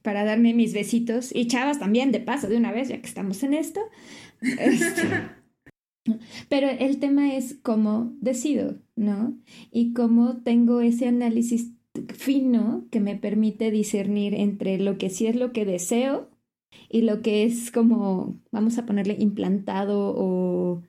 [0.01, 1.33] para darme mis besitos.
[1.33, 3.81] Y chavas también, de paso, de una vez, ya que estamos en esto.
[4.41, 5.03] Este,
[6.49, 9.37] pero el tema es cómo decido, ¿no?
[9.71, 11.71] Y cómo tengo ese análisis
[12.13, 16.32] fino que me permite discernir entre lo que sí es lo que deseo
[16.93, 20.83] y lo que es como, vamos a ponerle implantado o,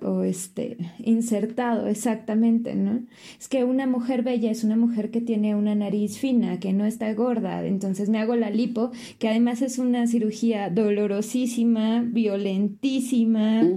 [0.00, 3.00] o este, insertado exactamente, ¿no?
[3.40, 6.84] Es que una mujer bella es una mujer que tiene una nariz fina, que no
[6.84, 13.68] está gorda, entonces me hago la lipo, que además es una cirugía dolorosísima, violentísima,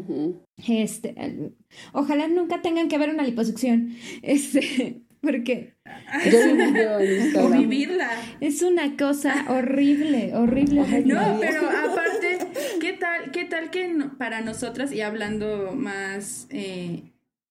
[0.68, 1.16] este,
[1.94, 5.76] ojalá nunca tengan que ver una liposucción, este, porque
[7.38, 8.10] o vivirla.
[8.40, 11.04] Es una cosa horrible, horrible.
[11.06, 12.40] No, pero aparte,
[12.80, 17.04] ¿qué tal, qué tal que para nosotras, y hablando más eh,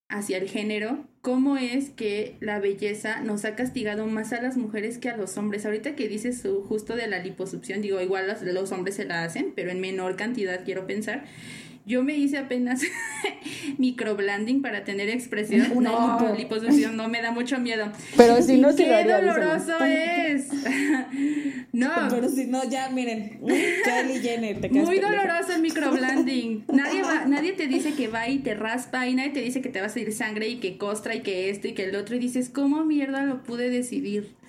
[0.09, 4.99] hacia el género, cómo es que la belleza nos ha castigado más a las mujeres
[4.99, 5.65] que a los hombres?
[5.65, 9.53] Ahorita que dices justo de la liposucción, digo, igual los, los hombres se la hacen,
[9.55, 11.25] pero en menor cantidad, quiero pensar.
[11.87, 12.83] Yo me hice apenas
[13.79, 15.69] microblending para tener expresión.
[15.75, 16.35] Una no.
[16.37, 17.91] liposucción no me da mucho miedo.
[18.17, 20.49] Pero si no, qué doloroso es.
[21.73, 21.91] no.
[22.11, 24.61] Pero si no, ya miren, Kylie Jenner.
[24.61, 26.65] Te Muy doloroso el microblending.
[26.73, 29.69] Nadie, va, nadie te dice que va y te raspa y nadie te dice que
[29.71, 32.17] te va a salir sangre y que costra y que esto y que el otro.
[32.17, 34.40] Y dices, ¿cómo mierda lo pude decidir?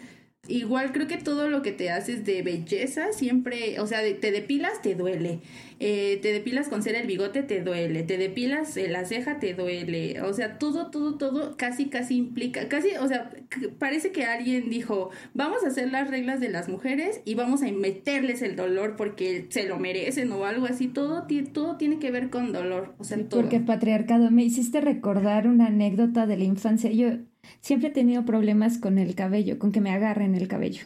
[0.47, 4.81] Igual creo que todo lo que te haces de belleza siempre, o sea, te depilas,
[4.81, 5.39] te duele.
[5.79, 8.03] Eh, te depilas con cera el bigote, te duele.
[8.03, 10.21] Te depilas eh, la ceja, te duele.
[10.21, 13.31] O sea, todo, todo, todo casi, casi implica, casi, o sea,
[13.79, 17.71] parece que alguien dijo, vamos a hacer las reglas de las mujeres y vamos a
[17.71, 20.87] meterles el dolor porque se lo merecen o algo así.
[20.87, 22.93] Todo, todo tiene que ver con dolor.
[22.97, 23.41] O sea, todo.
[23.41, 26.91] Porque patriarcado, me hiciste recordar una anécdota de la infancia.
[26.91, 27.17] Yo
[27.59, 30.85] siempre he tenido problemas con el cabello, con que me agarren el cabello.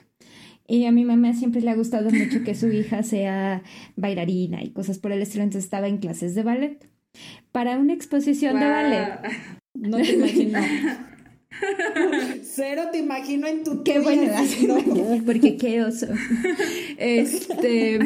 [0.67, 3.61] Y a mi mamá siempre le ha gustado mucho que su hija sea
[3.95, 6.89] bailarina y cosas por el estilo, entonces estaba en clases de ballet.
[7.51, 9.19] Para una exposición de ballet.
[9.75, 10.57] No te imagino.
[12.43, 14.31] Cero te imagino en tu Qué bueno,
[15.25, 16.07] porque qué oso.
[16.97, 17.99] Este,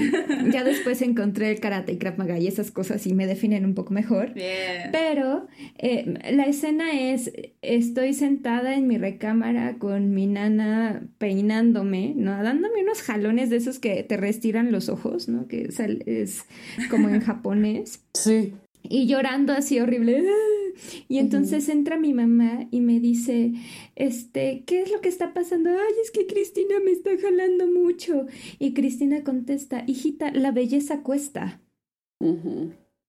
[0.52, 3.76] ya después encontré el karate y Krav Maga y esas cosas y me definen un
[3.76, 4.34] poco mejor.
[4.92, 5.48] Pero
[5.78, 7.32] eh, la escena es,
[7.62, 12.32] estoy sentada en mi recámara con mi nana peinándome, ¿no?
[12.44, 15.48] Dándome unos jalones de esos que te restiran los ojos, ¿no?
[15.48, 16.46] Que es, es
[16.90, 18.04] como en japonés.
[18.14, 18.54] Sí.
[18.84, 20.24] Y llorando así horrible.
[21.08, 23.54] Y entonces entra mi mamá y me dice,
[23.96, 25.70] este, ¿qué es lo que está pasando?
[25.72, 28.28] Ay, es que Cristina me está jalando mucho.
[28.60, 31.62] Y Cristina contesta, hijita, la belleza cuesta.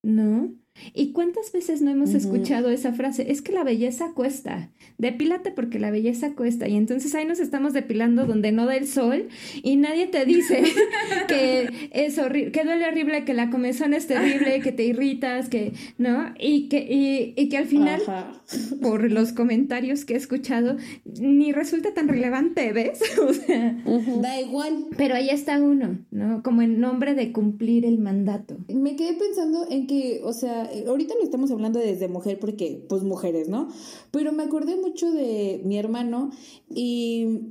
[0.03, 0.55] ¿No?
[0.95, 3.31] ¿Y cuántas veces no hemos escuchado esa frase?
[3.31, 4.71] Es que la belleza cuesta.
[4.99, 6.69] Depílate porque la belleza cuesta.
[6.69, 9.29] Y entonces ahí nos estamos depilando donde no da el sol
[9.63, 10.63] y nadie te dice
[11.29, 15.75] que es horrible, que duele horrible, que la comezón es terrible, que te irritas, que,
[15.99, 16.33] ¿no?
[16.39, 18.01] Y que, y, que al final,
[18.81, 20.77] por los comentarios que he escuchado,
[21.21, 23.01] ni resulta tan relevante, ¿ves?
[23.21, 23.77] o sea,
[24.21, 24.87] da igual.
[24.97, 26.43] Pero ahí está uno, ¿no?
[26.43, 28.57] Como en nombre de cumplir el mandato.
[28.69, 32.85] Me quedé pensando en que, o sea, eh, ahorita lo estamos hablando desde mujer porque,
[32.89, 33.69] pues mujeres, ¿no?
[34.11, 36.31] Pero me acordé mucho de mi hermano
[36.69, 37.51] y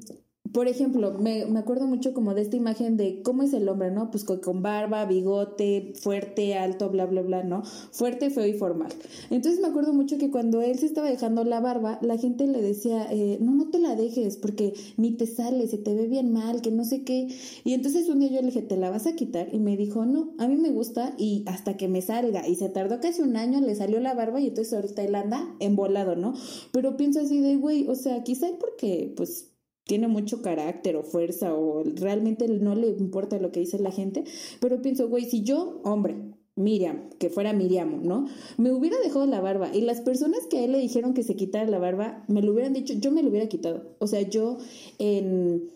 [0.52, 3.92] por ejemplo, me, me, acuerdo mucho como de esta imagen de cómo es el hombre,
[3.92, 4.10] ¿no?
[4.10, 7.64] Pues con, barba, bigote, fuerte, alto, bla, bla, bla, ¿no?
[7.92, 8.92] Fuerte, feo y formal.
[9.30, 12.62] Entonces me acuerdo mucho que cuando él se estaba dejando la barba, la gente le
[12.62, 16.32] decía, eh, no, no te la dejes porque ni te sale, se te ve bien
[16.32, 17.28] mal, que no sé qué.
[17.64, 19.50] Y entonces un día yo le dije, ¿te la vas a quitar?
[19.54, 22.48] Y me dijo, no, a mí me gusta y hasta que me salga.
[22.48, 25.48] Y se tardó casi un año, le salió la barba y entonces ahorita él anda
[25.60, 26.34] embolado, ¿no?
[26.72, 29.49] Pero pienso así de, güey, o sea, quizá porque, pues,
[29.90, 34.24] tiene mucho carácter o fuerza o realmente no le importa lo que dice la gente,
[34.62, 36.16] pero pienso, güey, si yo, hombre,
[36.56, 38.28] Miriam, que fuera Miriam, ¿no?
[38.58, 41.36] Me hubiera dejado la barba y las personas que a él le dijeron que se
[41.36, 43.96] quitara la barba, me lo hubieran dicho, yo me lo hubiera quitado.
[43.98, 44.58] O sea, yo
[45.00, 45.72] en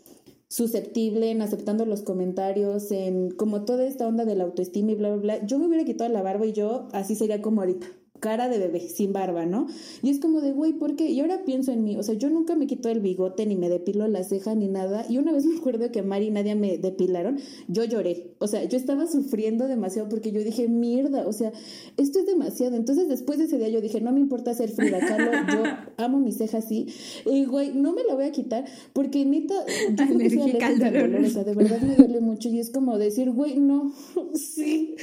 [0.48, 5.10] susceptible, en aceptando los comentarios, en como toda esta onda de la autoestima y bla,
[5.16, 7.88] bla, bla, yo me hubiera quitado la barba y yo así sería como ahorita
[8.24, 9.68] cara de bebé, sin barba, ¿no?
[10.02, 11.10] Y es como de, güey, ¿por qué?
[11.10, 13.68] Y ahora pienso en mí, o sea, yo nunca me quito el bigote, ni me
[13.68, 15.06] depilo la ceja, ni nada.
[15.10, 18.32] Y una vez me acuerdo que Mari y Nadia me depilaron, yo lloré.
[18.40, 21.52] O sea, yo estaba sufriendo demasiado porque yo dije, mierda, o sea,
[21.98, 22.78] esto es demasiado.
[22.78, 25.64] Entonces, después de ese día yo dije, no me importa ser Frida Kahlo, yo
[25.98, 26.88] amo mi ceja así.
[27.26, 28.64] Y, güey, no me la voy a quitar
[28.94, 29.54] porque neta,
[29.90, 32.48] yo creo que soy alérgica al dolor, o sea, de verdad me duele mucho.
[32.48, 33.92] Y es como decir, güey, no,
[34.34, 34.96] sí.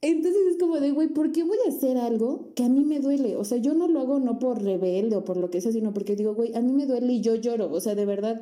[0.00, 3.00] Entonces es como de, güey, ¿por qué voy a hacer algo que a mí me
[3.00, 3.36] duele?
[3.36, 5.92] O sea, yo no lo hago no por rebelde o por lo que sea, sino
[5.92, 7.68] porque digo, güey, a mí me duele y yo lloro.
[7.72, 8.40] O sea, de verdad,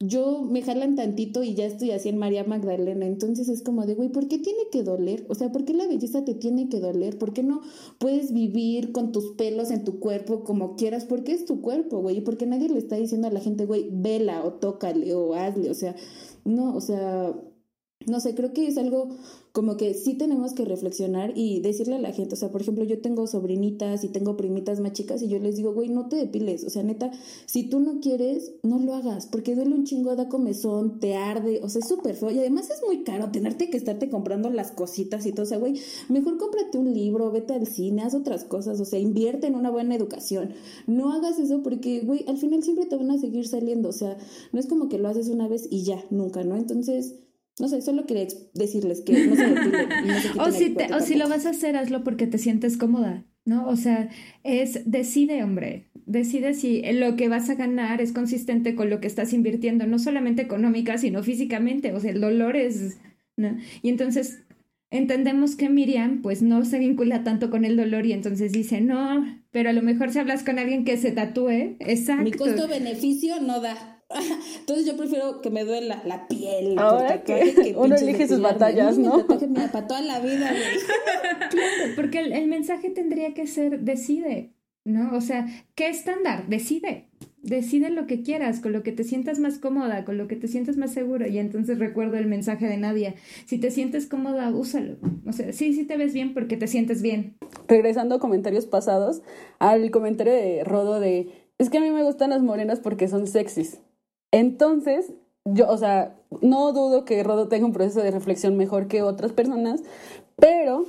[0.00, 3.06] yo me jalan tantito y ya estoy así en María Magdalena.
[3.06, 5.24] Entonces es como de, güey, ¿por qué tiene que doler?
[5.28, 7.18] O sea, ¿por qué la belleza te tiene que doler?
[7.18, 7.60] ¿Por qué no
[7.98, 11.04] puedes vivir con tus pelos en tu cuerpo como quieras?
[11.04, 12.18] Porque es tu cuerpo, güey.
[12.18, 15.70] Y porque nadie le está diciendo a la gente, güey, vela o tócale o hazle.
[15.70, 15.94] O sea,
[16.44, 17.32] no, o sea,
[18.06, 19.08] no sé, creo que es algo
[19.52, 22.84] como que sí tenemos que reflexionar y decirle a la gente, o sea, por ejemplo,
[22.84, 26.16] yo tengo sobrinitas y tengo primitas más chicas y yo les digo, güey, no te
[26.16, 27.10] depiles, o sea, neta,
[27.46, 31.60] si tú no quieres, no lo hagas, porque duele un chingo, da comezón, te arde,
[31.62, 34.72] o sea, es súper feo y además es muy caro tenerte que estarte comprando las
[34.72, 35.80] cositas y todo, o sea, güey,
[36.10, 39.70] mejor cómprate un libro, vete al cine, haz otras cosas, o sea, invierte en una
[39.70, 40.52] buena educación,
[40.86, 44.18] no hagas eso porque, güey, al final siempre te van a seguir saliendo, o sea,
[44.52, 46.56] no es como que lo haces una vez y ya, nunca, ¿no?
[46.56, 47.14] Entonces
[47.58, 49.44] no sé, solo quería decirles que no se
[50.40, 53.66] o, si o si lo vas a hacer, hazlo porque te sientes cómoda, ¿no?
[53.68, 54.10] O sea,
[54.44, 55.88] es decide, hombre.
[56.04, 59.98] Decide si lo que vas a ganar es consistente con lo que estás invirtiendo, no
[59.98, 61.92] solamente económica, sino físicamente.
[61.94, 62.98] O sea, el dolor es.
[63.36, 63.56] ¿no?
[63.82, 64.38] Y entonces
[64.90, 69.24] entendemos que Miriam, pues no se vincula tanto con el dolor y entonces dice, no,
[69.50, 72.22] pero a lo mejor si hablas con alguien que se tatúe, exacto.
[72.22, 73.95] Mi costo-beneficio no da.
[74.08, 76.78] Entonces yo prefiero que me duela la piel.
[76.78, 79.26] Ahora que, uno elige sus batallas, ¿no?
[79.26, 80.50] para toda la vida,
[81.50, 84.52] Claro, porque el, mensaje tendría que ser decide,
[84.84, 85.16] ¿no?
[85.16, 86.46] O sea, ¿qué estándar?
[86.48, 87.08] Decide.
[87.42, 90.48] Decide lo que quieras, con lo que te sientas más cómoda, con lo que te
[90.48, 91.28] sientas más seguro.
[91.28, 93.14] Y entonces recuerdo el mensaje de Nadia.
[93.44, 94.96] Si te sientes cómoda, úsalo.
[95.26, 97.36] O sea, sí, sí te ves bien porque te sientes bien.
[97.68, 99.22] Regresando a comentarios pasados,
[99.60, 103.26] al comentario de Rodo de es que a mí me gustan las morenas porque son
[103.26, 103.80] sexys.
[104.36, 105.14] Entonces,
[105.46, 109.32] yo, o sea, no dudo que Rodo tenga un proceso de reflexión mejor que otras
[109.32, 109.82] personas,
[110.36, 110.84] pero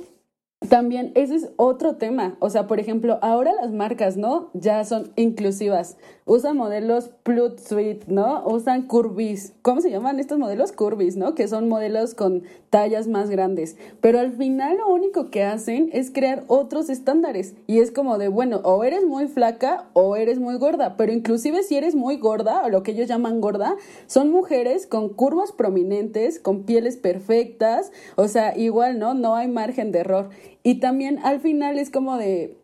[0.68, 2.36] también ese es otro tema.
[2.40, 4.50] O sea, por ejemplo, ahora las marcas, ¿no?
[4.54, 5.96] Ya son inclusivas.
[6.24, 8.44] Usan modelos Plut Suite, ¿no?
[8.44, 9.54] Usan curvis.
[9.62, 10.72] ¿Cómo se llaman estos modelos?
[10.72, 11.34] Curvis, ¿no?
[11.34, 13.76] Que son modelos con tallas más grandes.
[14.00, 17.54] Pero al final lo único que hacen es crear otros estándares.
[17.66, 20.96] Y es como de, bueno, o eres muy flaca o eres muy gorda.
[20.96, 25.08] Pero inclusive si eres muy gorda, o lo que ellos llaman gorda, son mujeres con
[25.08, 27.90] curvas prominentes, con pieles perfectas.
[28.16, 29.14] O sea, igual, ¿no?
[29.14, 30.30] No hay margen de error.
[30.62, 32.56] Y también al final es como de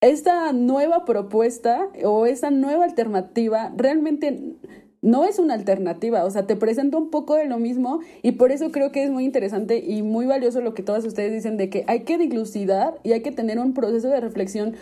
[0.00, 4.56] esta nueva propuesta o esta nueva alternativa realmente
[5.04, 8.52] no es una alternativa, o sea, te presenta un poco de lo mismo y por
[8.52, 11.68] eso creo que es muy interesante y muy valioso lo que todas ustedes dicen de
[11.68, 14.74] que hay que dilucidar y hay que tener un proceso de reflexión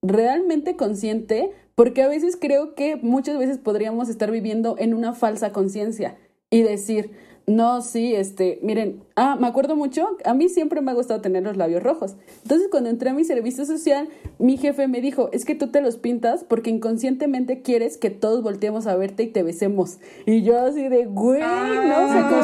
[0.00, 5.50] realmente consciente, porque a veces creo que muchas veces podríamos estar viviendo en una falsa
[5.50, 6.16] conciencia
[6.50, 7.10] y decir,
[7.46, 11.42] no, sí, este, miren, ah, me acuerdo mucho, a mí siempre me ha gustado tener
[11.42, 12.16] los labios rojos.
[12.42, 15.82] Entonces, cuando entré a mi servicio social, mi jefe me dijo, es que tú te
[15.82, 19.98] los pintas porque inconscientemente quieres que todos volteemos a verte y te besemos.
[20.24, 22.42] Y yo así de, güey, no sé cómo...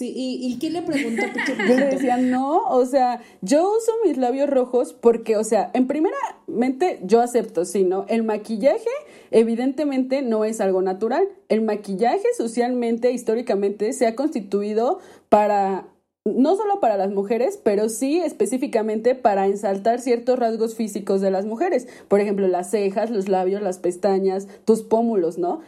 [0.00, 1.24] Sí, ¿y, ¿y qué le preguntó?
[1.68, 5.86] Yo le decía, no, o sea, yo uso mis labios rojos porque, o sea, en
[5.86, 8.06] primera mente yo acepto, sí, ¿no?
[8.08, 8.88] El maquillaje
[9.30, 11.28] evidentemente no es algo natural.
[11.50, 15.86] El maquillaje socialmente, históricamente, se ha constituido para
[16.24, 21.44] no solo para las mujeres, pero sí específicamente para ensaltar ciertos rasgos físicos de las
[21.44, 21.88] mujeres.
[22.08, 25.60] Por ejemplo, las cejas, los labios, las pestañas, tus pómulos, ¿no?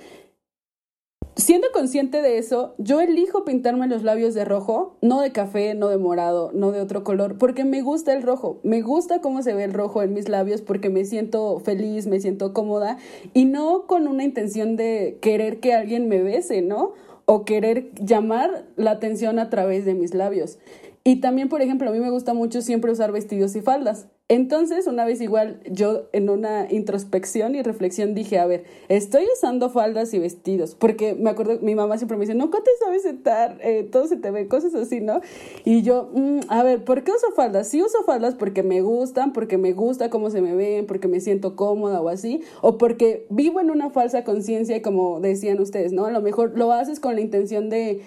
[1.37, 5.89] Siendo consciente de eso, yo elijo pintarme los labios de rojo, no de café, no
[5.89, 9.55] de morado, no de otro color, porque me gusta el rojo, me gusta cómo se
[9.55, 12.99] ve el rojo en mis labios porque me siento feliz, me siento cómoda
[13.33, 16.93] y no con una intención de querer que alguien me bese, ¿no?
[17.25, 20.59] O querer llamar la atención a través de mis labios.
[21.05, 24.07] Y también, por ejemplo, a mí me gusta mucho siempre usar vestidos y faldas.
[24.29, 29.69] Entonces, una vez igual yo en una introspección y reflexión dije, a ver, estoy usando
[29.69, 33.59] faldas y vestidos, porque me acuerdo, mi mamá siempre me dice, ¿cómo te sabes sentar?
[33.63, 35.21] Eh, todo se te ve, cosas así, ¿no?
[35.65, 37.69] Y yo, mm, a ver, ¿por qué uso faldas?
[37.69, 41.21] Sí uso faldas porque me gustan, porque me gusta cómo se me ven, porque me
[41.21, 46.07] siento cómoda o así, o porque vivo en una falsa conciencia como decían ustedes, ¿no?
[46.07, 48.01] A lo mejor lo haces con la intención de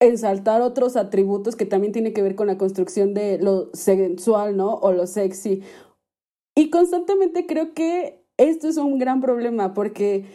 [0.00, 4.74] exaltar otros atributos que también tiene que ver con la construcción de lo sensual, ¿no?
[4.74, 5.62] O lo sexy.
[6.54, 10.26] Y constantemente creo que esto es un gran problema porque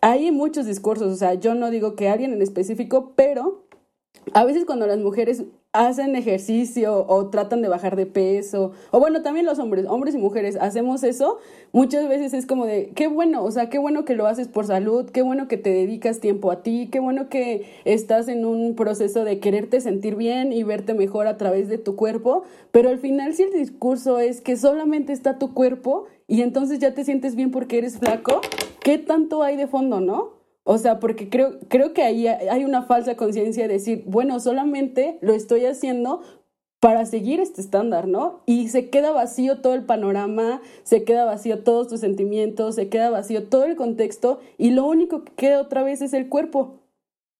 [0.00, 3.66] hay muchos discursos, o sea, yo no digo que alguien en específico, pero
[4.34, 5.44] a veces cuando las mujeres
[5.74, 10.18] hacen ejercicio o tratan de bajar de peso, o bueno, también los hombres, hombres y
[10.18, 11.38] mujeres, hacemos eso,
[11.72, 14.66] muchas veces es como de, qué bueno, o sea, qué bueno que lo haces por
[14.66, 18.76] salud, qué bueno que te dedicas tiempo a ti, qué bueno que estás en un
[18.76, 23.00] proceso de quererte sentir bien y verte mejor a través de tu cuerpo, pero al
[23.00, 27.34] final si el discurso es que solamente está tu cuerpo y entonces ya te sientes
[27.34, 28.42] bien porque eres flaco,
[28.80, 30.33] ¿qué tanto hay de fondo, no?
[30.64, 35.18] O sea, porque creo, creo que ahí hay una falsa conciencia de decir, bueno, solamente
[35.20, 36.22] lo estoy haciendo
[36.80, 38.40] para seguir este estándar, ¿no?
[38.46, 43.10] Y se queda vacío todo el panorama, se queda vacío todos tus sentimientos, se queda
[43.10, 46.80] vacío todo el contexto y lo único que queda otra vez es el cuerpo.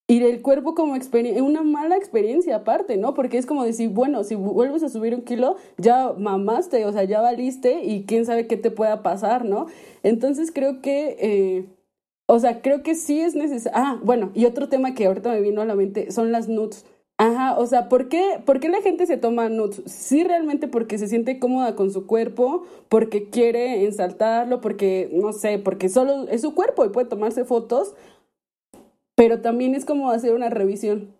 [0.06, 0.94] Y el cuerpo como
[1.42, 3.14] una mala experiencia aparte, ¿no?
[3.14, 7.04] Porque es como decir, bueno, si vuelves a subir un kilo, ya mamaste, o sea,
[7.04, 9.66] ya valiste y quién sabe qué te pueda pasar, ¿no?
[10.02, 11.16] Entonces creo que...
[11.20, 11.66] Eh,
[12.26, 13.78] o sea, creo que sí es necesario.
[13.78, 16.86] Ah, bueno, y otro tema que ahorita me vino a la mente son las nudes.
[17.16, 19.82] Ajá, o sea, ¿por qué, ¿por qué la gente se toma nudes?
[19.86, 25.58] Sí, realmente porque se siente cómoda con su cuerpo, porque quiere ensaltarlo, porque, no sé,
[25.58, 27.94] porque solo es su cuerpo y puede tomarse fotos,
[29.14, 31.14] pero también es como hacer una revisión.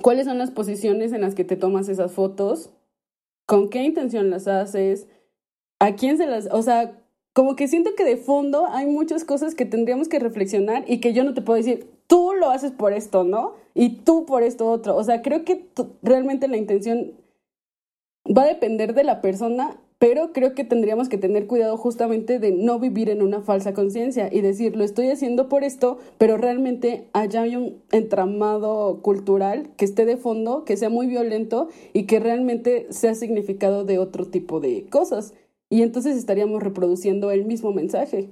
[0.00, 2.70] ¿Cuáles son las posiciones en las que te tomas esas fotos?
[3.46, 5.08] ¿Con qué intención las haces?
[5.78, 6.48] ¿A quién se las...
[6.50, 7.03] O sea,
[7.34, 11.12] como que siento que de fondo hay muchas cosas que tendríamos que reflexionar y que
[11.12, 13.54] yo no te puedo decir, tú lo haces por esto, ¿no?
[13.74, 14.96] Y tú por esto otro.
[14.96, 15.66] O sea, creo que
[16.00, 17.12] realmente la intención
[18.24, 22.52] va a depender de la persona, pero creo que tendríamos que tener cuidado justamente de
[22.52, 27.08] no vivir en una falsa conciencia y decir, lo estoy haciendo por esto, pero realmente
[27.12, 32.20] allá hay un entramado cultural que esté de fondo, que sea muy violento y que
[32.20, 35.34] realmente sea significado de otro tipo de cosas
[35.74, 38.30] y entonces estaríamos reproduciendo el mismo mensaje.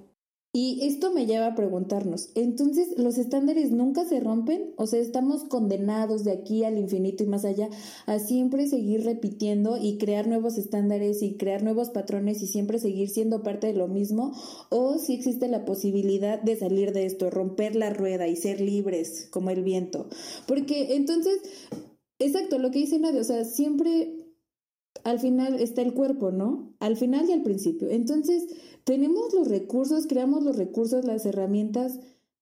[0.53, 4.75] Y esto me lleva a preguntarnos, entonces, ¿los estándares nunca se rompen?
[4.77, 7.69] O sea, estamos condenados de aquí al infinito y más allá
[8.07, 13.09] a siempre seguir repitiendo y crear nuevos estándares y crear nuevos patrones y siempre seguir
[13.09, 14.33] siendo parte de lo mismo,
[14.71, 19.27] o si existe la posibilidad de salir de esto, romper la rueda y ser libres
[19.33, 20.07] como el viento.
[20.47, 21.41] Porque entonces,
[22.21, 24.22] exacto, lo que dice Nadia, o sea, siempre
[25.05, 26.75] al final está el cuerpo, ¿no?
[26.81, 27.89] Al final y al principio.
[27.91, 28.47] Entonces,
[28.85, 32.01] tenemos los recursos, creamos los recursos, las herramientas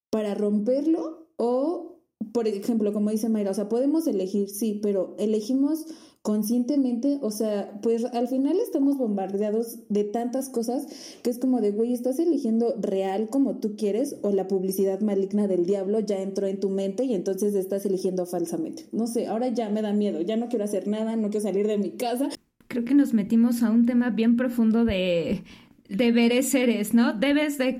[0.09, 1.99] para romperlo o,
[2.33, 5.85] por ejemplo, como dice Mayra, o sea, podemos elegir, sí, pero elegimos
[6.21, 10.85] conscientemente, o sea, pues al final estamos bombardeados de tantas cosas
[11.23, 15.47] que es como de, güey, estás eligiendo real como tú quieres o la publicidad maligna
[15.47, 18.85] del diablo ya entró en tu mente y entonces estás eligiendo falsamente.
[18.91, 21.65] No sé, ahora ya me da miedo, ya no quiero hacer nada, no quiero salir
[21.65, 22.29] de mi casa
[22.71, 25.43] creo que nos metimos a un tema bien profundo de
[25.89, 27.11] deberes seres, ¿no?
[27.11, 27.73] Debes de,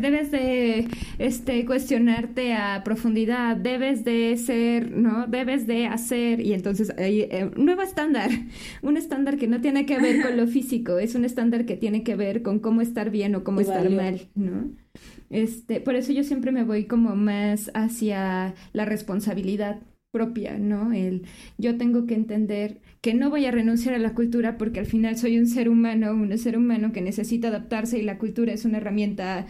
[0.00, 5.28] debes de este cuestionarte a profundidad, debes de ser, ¿no?
[5.28, 8.30] Debes de hacer y entonces hay eh, un nuevo estándar,
[8.82, 12.02] un estándar que no tiene que ver con lo físico, es un estándar que tiene
[12.02, 14.72] que ver con cómo estar bien o cómo estar mal, ¿no?
[15.30, 19.78] Este, por eso yo siempre me voy como más hacia la responsabilidad
[20.10, 20.92] propia, ¿no?
[20.92, 21.26] El
[21.58, 25.16] yo tengo que entender que no voy a renunciar a la cultura porque al final
[25.16, 28.78] soy un ser humano, un ser humano que necesita adaptarse y la cultura es una
[28.78, 29.46] herramienta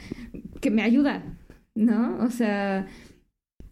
[0.60, 1.38] que me ayuda,
[1.74, 2.18] ¿no?
[2.18, 2.86] O sea,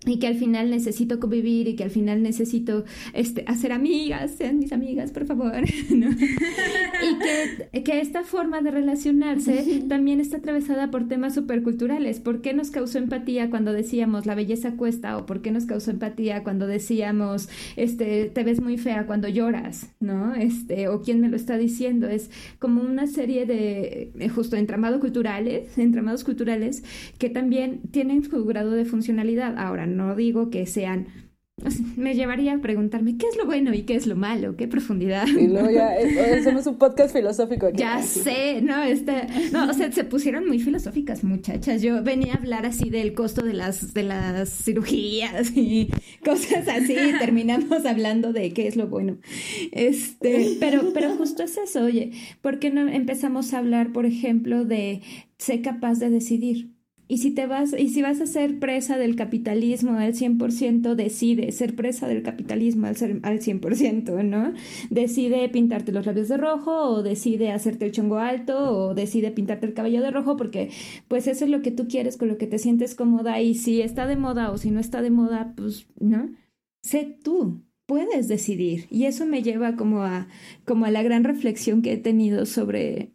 [0.07, 4.59] y que al final necesito convivir y que al final necesito este, hacer amigas, sean
[4.59, 5.65] mis amigas, por favor.
[5.79, 7.19] y
[7.73, 12.21] que, que, esta forma de relacionarse también está atravesada por temas superculturales.
[12.21, 15.17] ¿Por qué nos causó empatía cuando decíamos la belleza cuesta?
[15.17, 19.91] ¿O por qué nos causó empatía cuando decíamos este, te ves muy fea cuando lloras?
[20.01, 20.35] ¿No?
[20.35, 22.09] Este, o quién me lo está diciendo.
[22.09, 26.83] Es como una serie de eh, justo entramados culturales, entramados culturales
[27.19, 29.57] que también tienen su grado de funcionalidad.
[29.59, 31.07] Ahora, no digo que sean
[31.97, 35.27] me llevaría a preguntarme qué es lo bueno y qué es lo malo, qué profundidad.
[35.29, 37.71] Y luego ya eh, hacemos un podcast filosófico.
[37.71, 41.81] Ya sé, no, este, no, o sea, se pusieron muy filosóficas, muchachas.
[41.81, 45.91] Yo venía a hablar así del costo de las de las cirugías y
[46.25, 49.19] cosas así, y terminamos hablando de qué es lo bueno.
[49.71, 52.11] Este, pero pero justo es eso, oye,
[52.43, 55.03] ¿por qué no empezamos a hablar, por ejemplo, de
[55.39, 56.74] ser capaz de decidir?
[57.07, 61.53] Y si te vas, y si vas a ser presa del capitalismo al 100%, decide
[61.53, 64.55] ser presa del capitalismo al, ser, al 100%, ¿no?
[64.91, 69.67] Decide pintarte los labios de rojo, o decide hacerte el chongo alto, o decide pintarte
[69.67, 70.71] el cabello de rojo, porque
[71.09, 73.83] pues eso es lo que tú quieres, con lo que te sientes cómoda, y si
[73.83, 76.31] está de moda o si no está de moda, pues, ¿no?
[76.85, 78.87] sé tú, puedes decidir.
[78.91, 80.29] Y eso me lleva como a,
[80.65, 83.11] como a la gran reflexión que he tenido sobre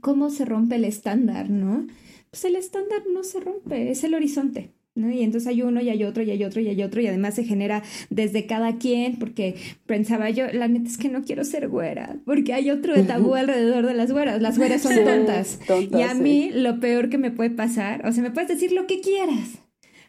[0.00, 1.86] cómo se rompe el estándar, ¿no?
[2.32, 4.72] Pues el estándar no se rompe, es el horizonte.
[4.94, 5.10] ¿No?
[5.10, 7.34] Y entonces hay uno y hay otro y hay otro y hay otro y además
[7.34, 9.54] se genera desde cada quien porque
[9.86, 13.34] pensaba yo, la neta es que no quiero ser güera porque hay otro de tabú
[13.34, 15.60] alrededor de las güeras, las güeras son tontas.
[15.98, 18.86] y a mí lo peor que me puede pasar, o sea, me puedes decir lo
[18.86, 19.60] que quieras,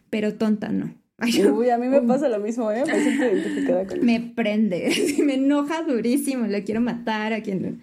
[0.10, 0.94] pero tonta no.
[1.54, 2.84] Uy, a mí me pasa lo mismo, ¿eh?
[2.86, 4.92] Me siento identificada con Me prende,
[5.24, 7.82] me enoja durísimo, le quiero matar a quien...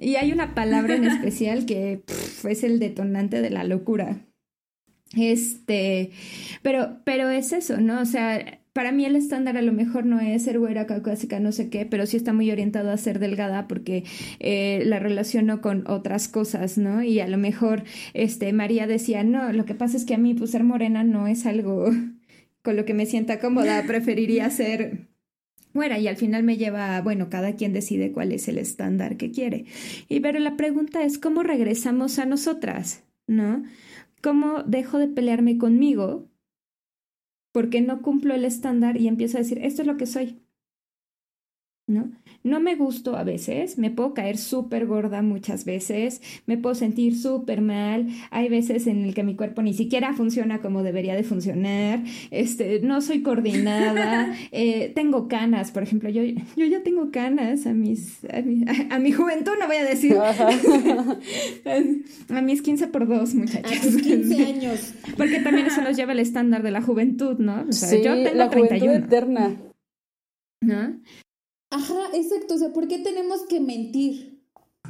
[0.00, 2.02] Y hay una palabra en especial que
[2.48, 4.24] es el detonante de la locura.
[5.16, 6.10] Este,
[6.62, 8.00] pero, pero es eso, ¿no?
[8.00, 11.50] O sea, para mí el estándar a lo mejor no es ser güera, caucásica, no
[11.50, 14.04] sé qué, pero sí está muy orientado a ser delgada porque
[14.38, 17.02] eh, la relaciono con otras cosas, ¿no?
[17.02, 17.84] Y a lo mejor,
[18.14, 21.26] este, María decía, no, lo que pasa es que a mí, pues, ser morena no
[21.26, 21.90] es algo
[22.62, 25.08] con lo que me sienta cómoda, preferiría ser
[25.98, 29.64] y al final me lleva, bueno, cada quien decide cuál es el estándar que quiere.
[30.08, 33.62] Y pero la pregunta es cómo regresamos a nosotras, ¿no?
[34.22, 36.28] ¿Cómo dejo de pelearme conmigo
[37.52, 40.40] porque no cumplo el estándar y empiezo a decir, esto es lo que soy?
[41.86, 42.10] ¿No?
[42.44, 47.18] No me gusto a veces, me puedo caer súper gorda muchas veces, me puedo sentir
[47.18, 51.24] súper mal, hay veces en el que mi cuerpo ni siquiera funciona como debería de
[51.24, 56.22] funcionar, este, no soy coordinada, eh, tengo canas, por ejemplo, yo,
[56.56, 58.20] yo ya tengo canas a mis,
[58.90, 60.16] a mi, juventud, no voy a decir,
[62.28, 63.78] a mis 15 por 2, muchachos.
[63.78, 64.94] A tus 15 años.
[65.16, 67.64] Porque también eso nos lleva al estándar de la juventud, ¿no?
[67.68, 68.94] O sea, yo tengo la 31.
[68.94, 69.56] eterna.
[70.60, 71.00] ¿No?
[71.70, 72.54] Ajá, exacto.
[72.54, 74.38] O sea, ¿por qué tenemos que mentir?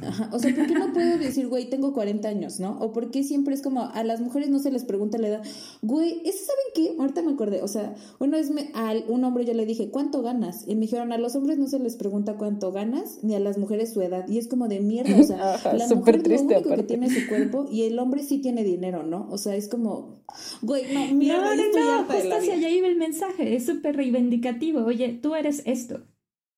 [0.01, 0.29] Ajá.
[0.31, 2.77] O sea, ¿por qué no puedo decir, güey, tengo 40 años, ¿no?
[2.79, 5.41] O por qué siempre es como a las mujeres no se les pregunta la edad.
[5.81, 6.95] Güey, ¿eso saben qué?
[6.99, 7.61] Ahorita me acordé.
[7.61, 10.63] O sea, una vez me, a un hombre yo le dije, ¿cuánto ganas?
[10.67, 13.57] Y me dijeron, a los hombres no se les pregunta cuánto ganas, ni a las
[13.57, 14.27] mujeres su edad.
[14.27, 15.19] Y es como de mierda.
[15.19, 18.39] O sea, la mujer triste, lo único que tiene su cuerpo y el hombre sí
[18.39, 19.27] tiene dinero, ¿no?
[19.29, 20.23] O sea, es como,
[20.61, 21.55] güey, no, mierda.
[21.55, 23.55] No, no, no, justo hacia allá iba el mensaje.
[23.55, 24.85] Es súper reivindicativo.
[24.85, 26.03] Oye, tú eres esto.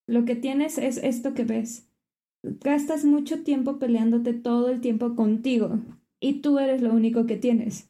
[0.07, 1.87] Lo que tienes es esto que ves.
[2.43, 5.79] Gastas mucho tiempo peleándote todo el tiempo contigo
[6.19, 7.89] y tú eres lo único que tienes.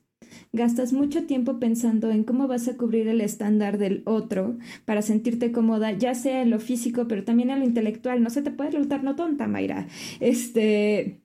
[0.54, 5.52] Gastas mucho tiempo pensando en cómo vas a cubrir el estándar del otro para sentirte
[5.52, 8.22] cómoda, ya sea en lo físico, pero también en lo intelectual.
[8.24, 9.88] No se te puede notar no tonta, Mayra.
[10.20, 11.22] Este.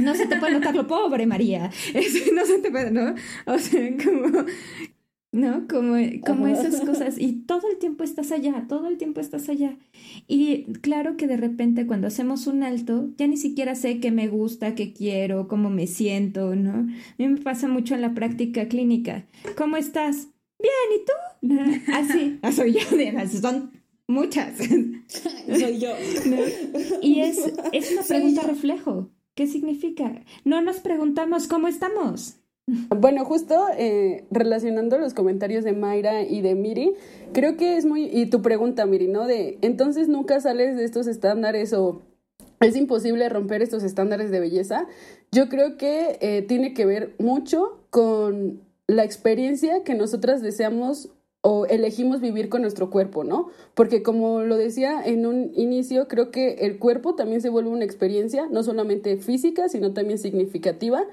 [0.00, 1.70] No se te puede notar lo pobre, María.
[2.34, 3.14] no se te puede, ¿no?
[3.46, 4.44] O sea, como
[5.32, 5.68] ¿no?
[5.68, 7.16] Como, como esas cosas.
[7.18, 9.76] Y todo el tiempo estás allá, todo el tiempo estás allá.
[10.26, 14.28] Y claro que de repente cuando hacemos un alto, ya ni siquiera sé qué me
[14.28, 16.72] gusta, qué quiero, cómo me siento, ¿no?
[16.72, 19.26] A mí me pasa mucho en la práctica clínica.
[19.56, 20.28] ¿Cómo estás?
[20.58, 21.92] Bien, ¿y tú?
[21.92, 22.80] Así, ah, soy yo,
[23.40, 23.72] son
[24.06, 24.58] muchas.
[24.58, 25.90] soy yo.
[27.00, 27.38] Y es,
[27.72, 29.10] es una pregunta reflejo.
[29.34, 30.22] ¿Qué significa?
[30.44, 32.39] No nos preguntamos cómo estamos.
[32.96, 36.94] Bueno, justo eh, relacionando los comentarios de Mayra y de Miri,
[37.32, 39.26] creo que es muy, y tu pregunta, Miri, ¿no?
[39.26, 42.02] De, entonces nunca sales de estos estándares o
[42.60, 44.86] es imposible romper estos estándares de belleza.
[45.32, 51.10] Yo creo que eh, tiene que ver mucho con la experiencia que nosotras deseamos
[51.42, 53.48] o elegimos vivir con nuestro cuerpo, ¿no?
[53.74, 57.84] Porque como lo decía en un inicio, creo que el cuerpo también se vuelve una
[57.84, 61.04] experiencia, no solamente física, sino también significativa.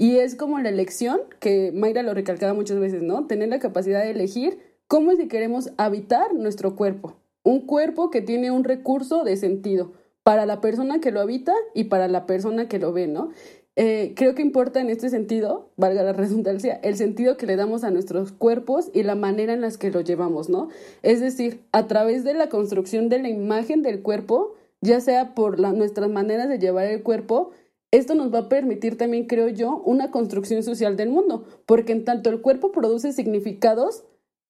[0.00, 3.26] Y es como la elección, que Mayra lo recalcaba muchas veces, ¿no?
[3.26, 7.16] Tener la capacidad de elegir cómo es que queremos habitar nuestro cuerpo.
[7.42, 9.92] Un cuerpo que tiene un recurso de sentido
[10.22, 13.28] para la persona que lo habita y para la persona que lo ve, ¿no?
[13.76, 17.84] Eh, creo que importa en este sentido, valga la redundancia, el sentido que le damos
[17.84, 20.68] a nuestros cuerpos y la manera en la que lo llevamos, ¿no?
[21.02, 25.60] Es decir, a través de la construcción de la imagen del cuerpo, ya sea por
[25.60, 27.50] nuestras maneras de llevar el cuerpo,
[27.90, 32.04] esto nos va a permitir también, creo yo, una construcción social del mundo, porque en
[32.04, 34.04] tanto el cuerpo produce significados,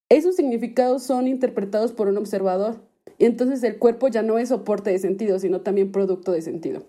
[0.08, 2.82] esos significados son interpretados por un observador.
[3.18, 6.84] Y entonces el cuerpo ya no es soporte de sentido, sino también producto de sentido.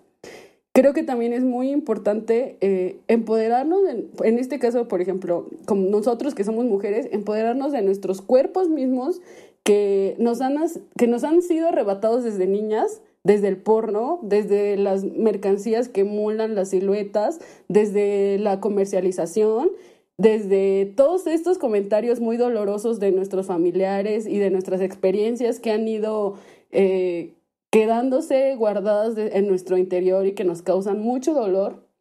[0.74, 3.80] Creo que también es muy importante eh, empoderarnos,
[4.22, 9.20] en, este caso, por ejemplo, como nosotros que somos mujeres, empoderarnos de nuestros cuerpos mismos
[9.64, 10.56] que nos han,
[10.96, 16.54] que nos han sido arrebatados desde niñas desde el porno, desde las mercancías que emulan
[16.54, 19.70] las siluetas, desde la comercialización,
[20.18, 25.86] desde todos estos comentarios muy dolorosos de nuestros familiares y de nuestras experiencias que han
[25.88, 26.34] ido
[26.70, 27.34] eh,
[27.70, 31.91] quedándose guardadas en nuestro interior y que nos causan mucho dolor.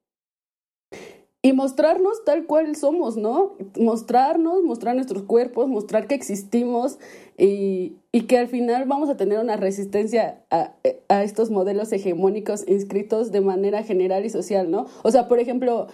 [1.44, 3.56] Y mostrarnos tal cual somos, ¿no?
[3.80, 7.00] Mostrarnos, mostrar nuestros cuerpos, mostrar que existimos
[7.38, 10.74] y, y que al final vamos a tener una resistencia a,
[11.10, 14.86] a, estos modelos hegemónicos inscritos de manera general y social, ¿no?
[15.02, 15.88] O sea, por ejemplo,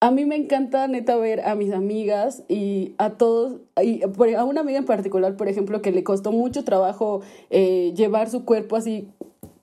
[0.00, 4.62] a mí me encanta neta ver a mis amigas y a todos, y a una
[4.62, 9.08] amiga en particular, por ejemplo, que le costó mucho trabajo eh, llevar su cuerpo así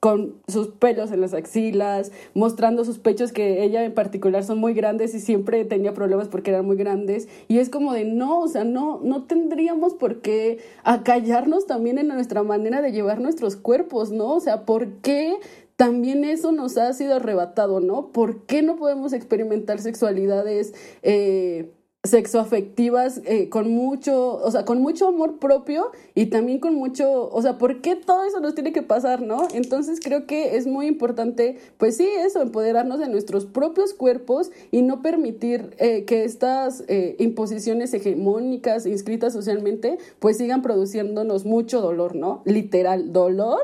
[0.02, 4.74] con sus pelos en las axilas, mostrando sus pechos que ella en particular son muy
[4.74, 8.48] grandes y siempre tenía problemas porque eran muy grandes y es como de no, o
[8.48, 14.12] sea, no no tendríamos por qué acallarnos también en nuestra manera de llevar nuestros cuerpos,
[14.12, 14.34] ¿no?
[14.34, 15.38] O sea, ¿por qué
[15.76, 18.12] también eso nos ha sido arrebatado, ¿no?
[18.12, 20.74] ¿Por qué no podemos experimentar sexualidades
[21.04, 21.74] eh,
[22.04, 27.42] sexoafectivas eh, con mucho, o sea, con mucho amor propio y también con mucho, o
[27.44, 29.48] sea, ¿por qué todo eso nos tiene que pasar, no?
[29.54, 34.82] Entonces creo que es muy importante, pues sí, eso, empoderarnos de nuestros propios cuerpos y
[34.82, 42.16] no permitir eh, que estas eh, imposiciones hegemónicas inscritas socialmente, pues sigan produciéndonos mucho dolor,
[42.16, 42.42] ¿no?
[42.46, 43.60] Literal, dolor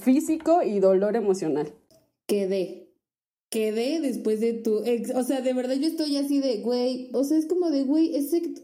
[0.00, 1.72] físico y dolor emocional.
[2.26, 2.89] Quedé
[3.50, 5.14] quedé después de tu ex.
[5.14, 8.12] O sea, de verdad yo estoy así de, güey, o sea, es como de, güey,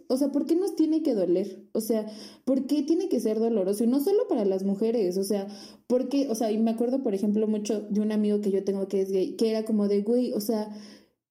[0.09, 1.67] o sea, ¿por qué nos tiene que doler?
[1.73, 2.07] O sea,
[2.45, 3.85] ¿por qué tiene que ser doloroso?
[3.85, 5.49] Y no solo para las mujeres, o sea,
[5.89, 8.87] porque, o sea, y me acuerdo, por ejemplo, mucho de un amigo que yo tengo
[8.87, 10.73] que es gay, que era como de, güey, o sea,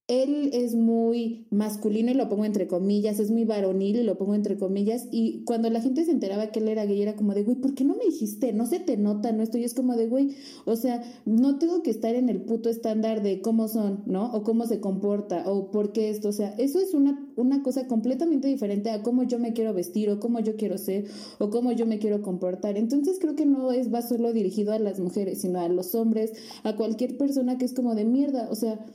[0.07, 4.35] él es muy masculino y lo pongo entre comillas, es muy varonil y lo pongo
[4.35, 5.07] entre comillas.
[5.11, 7.73] Y cuando la gente se enteraba que él era gay, era como de, güey, ¿por
[7.73, 8.53] qué no me dijiste?
[8.53, 9.41] No se te nota, ¿no?
[9.41, 10.35] Esto y es como de, güey,
[10.65, 14.31] o sea, no tengo que estar en el puto estándar de cómo son, ¿no?
[14.33, 16.29] O cómo se comporta, o por qué esto.
[16.29, 20.11] O sea, eso es una, una cosa completamente diferente a cómo yo me quiero vestir,
[20.11, 21.05] o cómo yo quiero ser,
[21.39, 22.77] o cómo yo me quiero comportar.
[22.77, 26.33] Entonces creo que no es, va solo dirigido a las mujeres, sino a los hombres,
[26.61, 28.49] a cualquier persona que es como de mierda.
[28.51, 28.85] O sea,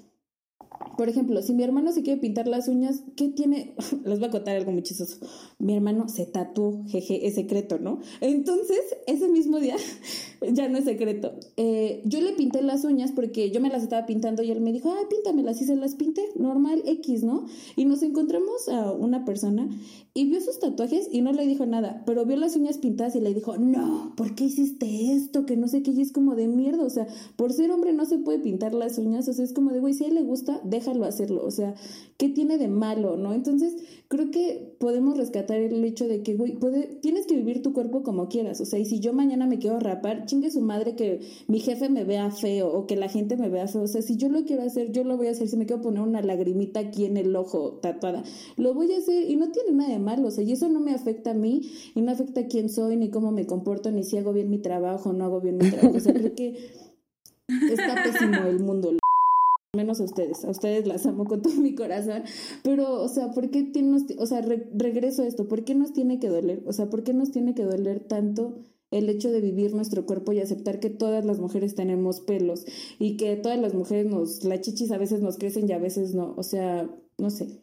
[0.97, 3.75] por ejemplo, si mi hermano se quiere pintar las uñas, ¿qué tiene?
[4.05, 4.83] Les voy a contar algo muy.
[5.59, 8.01] Mi hermano se tatuó, jeje, es secreto, ¿no?
[8.21, 9.77] Entonces, ese mismo día,
[10.53, 14.07] ya no es secreto, eh, yo le pinté las uñas porque yo me las estaba
[14.07, 17.45] pintando y él me dijo, ay, píntamelas, y se las pinté, normal, X, ¿no?
[17.77, 19.69] Y nos encontramos a una persona
[20.15, 23.21] y vio sus tatuajes y no le dijo nada, pero vio las uñas pintadas y
[23.21, 25.47] le dijo, no, ¿por qué hiciste esto?
[25.47, 27.07] Que no sé qué, y es como de mierda, o sea,
[27.37, 29.95] por ser hombre no se puede pintar las uñas, o sea, es como de, güey,
[29.95, 31.75] si a él le gusta, déjalo hacerlo, o sea,
[32.17, 33.35] ¿qué tiene de malo, no?
[33.35, 33.77] Entonces,
[34.09, 38.03] creo que podemos rescatar el hecho de que, güey, puede, tienes que vivir tu cuerpo
[38.03, 41.21] como quieras, o sea, y si yo mañana me quiero rapar, chingue su madre que
[41.49, 44.17] mi jefe me vea feo o que la gente me vea feo, o sea, si
[44.17, 46.81] yo lo quiero hacer, yo lo voy a hacer, si me quiero poner una lagrimita
[46.81, 48.23] aquí en el ojo tatuada,
[48.57, 50.81] lo voy a hacer y no tiene nada de malo, o sea, y eso no
[50.81, 51.63] me afecta a mí
[51.95, 54.59] y no afecta a quién soy, ni cómo me comporto, ni si hago bien mi
[54.59, 56.57] trabajo no hago bien mi trabajo, o sea, creo que
[57.49, 59.00] está pésimo el mundo
[59.77, 62.25] menos a ustedes, a ustedes las amo con todo mi corazón,
[62.63, 66.19] pero, o sea, ¿por qué tiene, o sea, regreso a esto, ¿por qué nos tiene
[66.19, 66.63] que doler?
[66.67, 68.59] O sea, ¿por qué nos tiene que doler tanto
[68.91, 72.65] el hecho de vivir nuestro cuerpo y aceptar que todas las mujeres tenemos pelos
[72.99, 76.15] y que todas las mujeres nos, las chichis a veces nos crecen y a veces
[76.15, 77.63] no, o sea, no sé.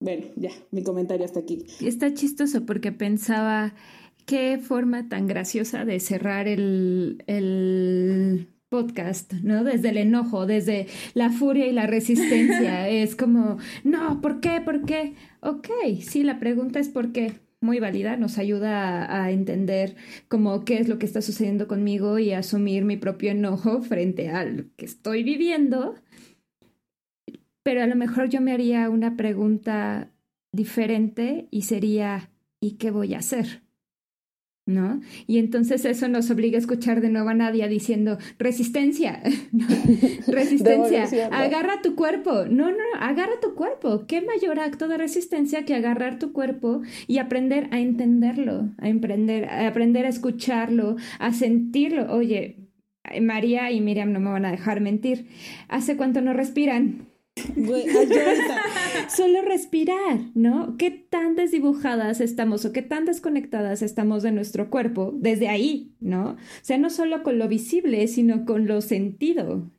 [0.00, 1.66] Bueno, ya, mi comentario hasta aquí.
[1.80, 3.74] Está chistoso porque pensaba
[4.26, 7.24] qué forma tan graciosa de cerrar el
[8.68, 9.64] podcast, ¿no?
[9.64, 12.88] Desde el enojo, desde la furia y la resistencia.
[12.88, 14.60] es como, no, ¿por qué?
[14.60, 15.14] ¿Por qué?
[15.40, 15.68] Ok,
[16.00, 17.32] sí, la pregunta es por qué.
[17.60, 19.96] Muy válida, nos ayuda a, a entender
[20.28, 24.44] como qué es lo que está sucediendo conmigo y asumir mi propio enojo frente a
[24.44, 25.96] lo que estoy viviendo.
[27.64, 30.12] Pero a lo mejor yo me haría una pregunta
[30.52, 33.67] diferente y sería, ¿y qué voy a hacer?
[34.68, 35.00] ¿No?
[35.26, 39.22] Y entonces eso nos obliga a escuchar de nuevo a Nadia diciendo, resistencia,
[40.28, 45.74] resistencia, agarra tu cuerpo, no, no, agarra tu cuerpo, ¿qué mayor acto de resistencia que
[45.74, 52.12] agarrar tu cuerpo y aprender a entenderlo, a aprender, a aprender a escucharlo, a sentirlo?
[52.12, 52.68] Oye,
[53.20, 55.28] María y Miriam no me van a dejar mentir,
[55.68, 57.08] ¿hace cuánto no respiran?
[59.08, 60.76] Solo respirar, ¿no?
[60.76, 66.30] ¿Qué tan desdibujadas estamos o qué tan desconectadas estamos de nuestro cuerpo desde ahí, ¿no?
[66.30, 69.70] O sea, no solo con lo visible, sino con lo sentido,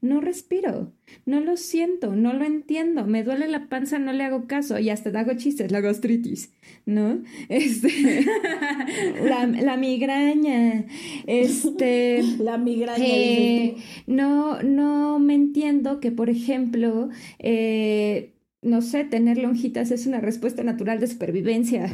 [0.00, 0.92] no respiro,
[1.24, 4.90] no lo siento, no lo entiendo, me duele la panza, no le hago caso y
[4.90, 6.52] hasta hago chistes, la gastritis,
[6.84, 7.22] ¿no?
[7.48, 8.24] Este,
[9.22, 10.86] la, migraña,
[11.26, 12.22] este...
[12.38, 13.04] La migraña.
[13.04, 13.76] Eh,
[14.06, 20.62] no, no me entiendo que, por ejemplo, eh, no sé, tener lonjitas es una respuesta
[20.62, 21.88] natural de supervivencia.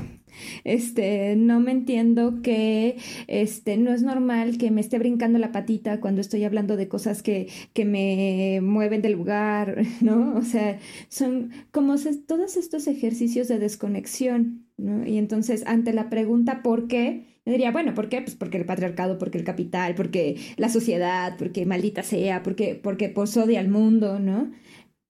[0.65, 6.01] Este, no me entiendo que este no es normal que me esté brincando la patita
[6.01, 10.37] cuando estoy hablando de cosas que, que me mueven del lugar, ¿no?
[10.37, 10.79] O sea,
[11.09, 15.07] son como todos estos ejercicios de desconexión, ¿no?
[15.07, 17.27] Y entonces, ante la pregunta ¿por qué?
[17.45, 18.21] Me diría, bueno, ¿por qué?
[18.23, 23.09] Pues porque el patriarcado, porque el capital, porque la sociedad, porque maldita sea, porque, porque
[23.09, 24.53] pues odia al mundo, ¿no?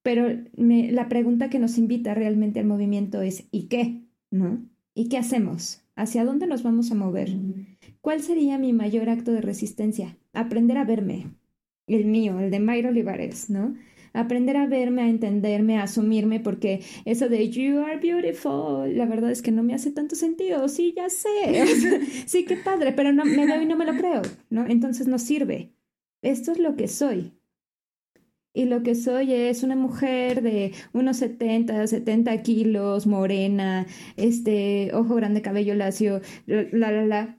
[0.02, 4.02] Pero la pregunta que nos invita realmente al movimiento es ¿y qué?
[4.30, 4.66] ¿No?
[4.95, 5.82] ¿Y qué hacemos?
[5.97, 7.30] ¿Hacia dónde nos vamos a mover?
[8.01, 10.18] ¿Cuál sería mi mayor acto de resistencia?
[10.34, 11.30] Aprender a verme.
[11.86, 13.74] El mío, el de Mayra Olivares, ¿no?
[14.12, 19.30] Aprender a verme, a entenderme, a asumirme, porque eso de you are beautiful, la verdad
[19.30, 20.68] es que no me hace tanto sentido.
[20.68, 21.64] Sí, ya sé.
[22.26, 24.66] sí, qué padre, pero no me veo y no me lo creo, ¿no?
[24.66, 25.72] Entonces no sirve.
[26.20, 27.32] Esto es lo que soy
[28.55, 33.86] y lo que soy es una mujer de unos 70, 70 kilos, morena,
[34.16, 37.38] este, ojo grande, cabello lacio, la, la, la,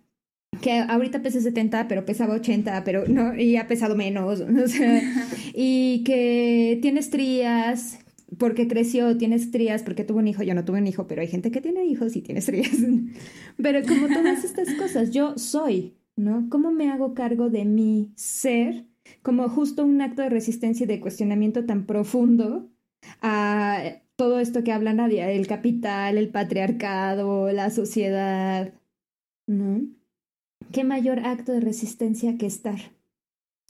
[0.61, 5.01] que ahorita pesa 70, pero pesaba 80, pero no, y ha pesado menos, o sea,
[5.53, 7.99] y que tiene estrías,
[8.39, 11.27] porque creció, tiene estrías, porque tuvo un hijo, yo no tuve un hijo, pero hay
[11.27, 12.77] gente que tiene hijos y tiene estrías,
[13.61, 16.47] pero como todas estas cosas, yo soy, ¿no?
[16.49, 18.85] ¿Cómo me hago cargo de mi ser?
[19.23, 22.69] Como justo un acto de resistencia y de cuestionamiento tan profundo
[23.21, 28.73] a todo esto que habla Nadia, el capital, el patriarcado, la sociedad,
[29.47, 29.81] ¿no?
[30.71, 32.79] ¿Qué mayor acto de resistencia que estar?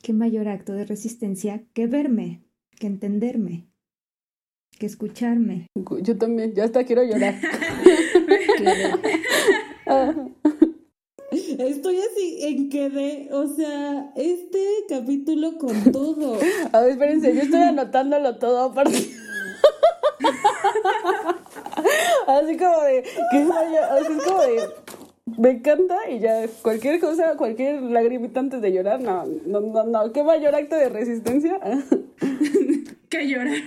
[0.01, 2.43] ¿Qué mayor acto de resistencia que verme,
[2.77, 3.67] que entenderme,
[4.77, 5.67] que escucharme?
[6.01, 7.35] Yo también, yo hasta quiero llorar.
[11.59, 16.37] Estoy así en que de, o sea, este capítulo con todo.
[16.71, 18.97] A ver, espérense, yo estoy anotándolo todo aparte.
[22.27, 24.69] así como de, que así como de,
[25.37, 30.11] me encanta y ya cualquier cosa, cualquier lagrimita antes de llorar, no, no, no, no,
[30.11, 31.59] qué mayor acto de resistencia.
[33.09, 33.57] que llorar.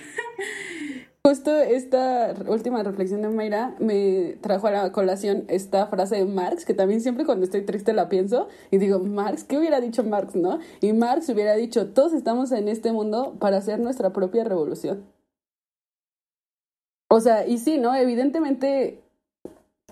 [1.26, 6.64] Justo esta última reflexión de Mayra me trajo a la colación esta frase de Marx,
[6.64, 10.36] que también siempre cuando estoy triste la pienso y digo, Marx, ¿qué hubiera dicho Marx,
[10.36, 10.60] no?
[10.80, 15.04] Y Marx hubiera dicho, todos estamos en este mundo para hacer nuestra propia revolución.
[17.08, 17.92] O sea, y sí, ¿no?
[17.96, 19.02] Evidentemente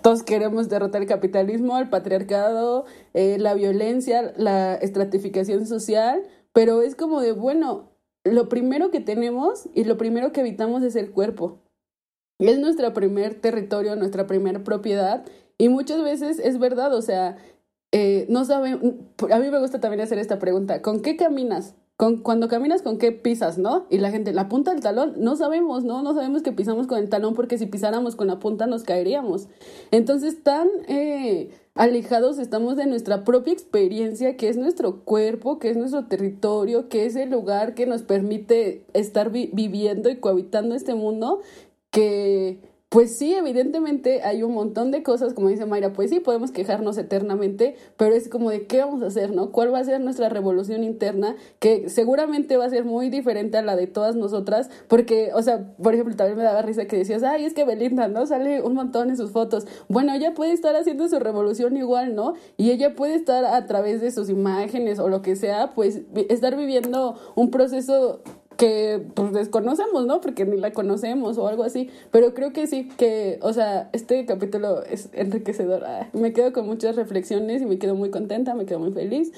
[0.01, 6.23] todos queremos derrotar el capitalismo, el patriarcado, eh, la violencia, la estratificación social,
[6.53, 7.89] pero es como de, bueno,
[8.25, 11.59] lo primero que tenemos y lo primero que evitamos es el cuerpo.
[12.39, 15.25] Es nuestro primer territorio, nuestra primera propiedad
[15.57, 17.37] y muchas veces es verdad, o sea,
[17.93, 21.75] eh, no saben, a mí me gusta también hacer esta pregunta, ¿con qué caminas?
[21.95, 23.85] Con, cuando caminas, ¿con qué pisas, no?
[23.89, 26.03] Y la gente, la punta del talón, no sabemos, ¿no?
[26.03, 29.47] No sabemos que pisamos con el talón porque si pisáramos con la punta nos caeríamos.
[29.91, 35.77] Entonces, tan eh, alejados estamos de nuestra propia experiencia, que es nuestro cuerpo, que es
[35.77, 41.41] nuestro territorio, que es el lugar que nos permite estar viviendo y cohabitando este mundo,
[41.91, 42.59] que
[42.95, 46.97] pues sí, evidentemente hay un montón de cosas, como dice Mayra, pues sí, podemos quejarnos
[46.97, 49.51] eternamente, pero es como de qué vamos a hacer, ¿no?
[49.51, 51.35] ¿Cuál va a ser nuestra revolución interna?
[51.59, 55.75] Que seguramente va a ser muy diferente a la de todas nosotras, porque, o sea,
[55.75, 58.25] por ejemplo, también me daba risa que decías, ay, es que Belinda, ¿no?
[58.27, 59.67] Sale un montón en sus fotos.
[59.89, 62.35] Bueno, ella puede estar haciendo su revolución igual, ¿no?
[62.55, 66.55] Y ella puede estar a través de sus imágenes o lo que sea, pues estar
[66.55, 68.21] viviendo un proceso
[68.57, 70.21] que pues desconocemos, ¿no?
[70.21, 74.25] Porque ni la conocemos o algo así, pero creo que sí, que, o sea, este
[74.25, 75.83] capítulo es enriquecedor.
[75.85, 79.31] Ah, me quedo con muchas reflexiones y me quedo muy contenta, me quedo muy feliz,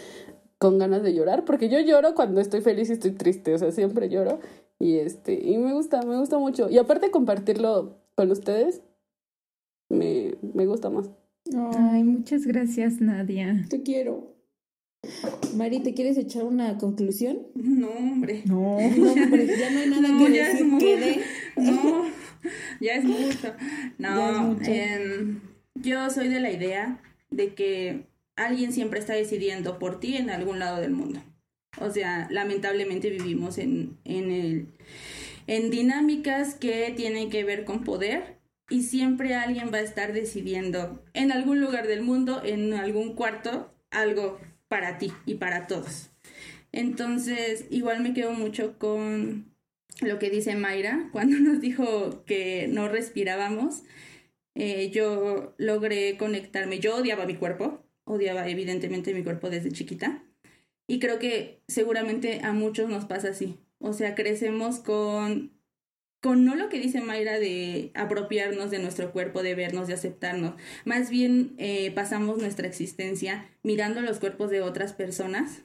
[0.58, 3.72] con ganas de llorar, porque yo lloro cuando estoy feliz y estoy triste, o sea,
[3.72, 4.40] siempre lloro
[4.80, 6.70] y este, y me gusta, me gusta mucho.
[6.70, 8.82] Y aparte compartirlo con ustedes,
[9.90, 11.10] me, me gusta más.
[11.78, 13.66] Ay, muchas gracias, Nadia.
[13.70, 14.37] Te quiero.
[15.56, 17.40] Mari, ¿te quieres echar una conclusión?
[17.56, 18.44] No, hombre.
[18.46, 21.24] No, hombre, ya no hay nada que decir.
[21.58, 22.06] No,
[22.80, 23.54] ya es mucho.
[23.98, 25.42] No, em,
[25.76, 30.60] yo soy de la idea de que alguien siempre está decidiendo por ti en algún
[30.60, 31.22] lado del mundo.
[31.80, 34.68] O sea, lamentablemente vivimos en, en, el,
[35.48, 38.38] en dinámicas que tienen que ver con poder
[38.70, 43.72] y siempre alguien va a estar decidiendo en algún lugar del mundo, en algún cuarto,
[43.92, 46.10] algo para ti y para todos.
[46.72, 49.54] Entonces, igual me quedo mucho con
[50.02, 53.84] lo que dice Mayra cuando nos dijo que no respirábamos.
[54.56, 56.80] Eh, yo logré conectarme.
[56.80, 60.24] Yo odiaba mi cuerpo, odiaba evidentemente mi cuerpo desde chiquita.
[60.88, 63.60] Y creo que seguramente a muchos nos pasa así.
[63.80, 65.57] O sea, crecemos con
[66.36, 70.56] no lo que dice Mayra de apropiarnos de nuestro cuerpo, de vernos, de aceptarnos.
[70.86, 75.64] Más bien eh, pasamos nuestra existencia mirando los cuerpos de otras personas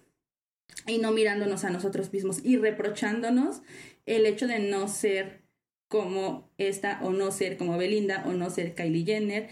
[0.87, 3.63] y no mirándonos a nosotros mismos y reprochándonos
[4.07, 5.43] el hecho de no ser
[5.89, 9.49] como esta o no ser como Belinda o no ser Kylie Jenner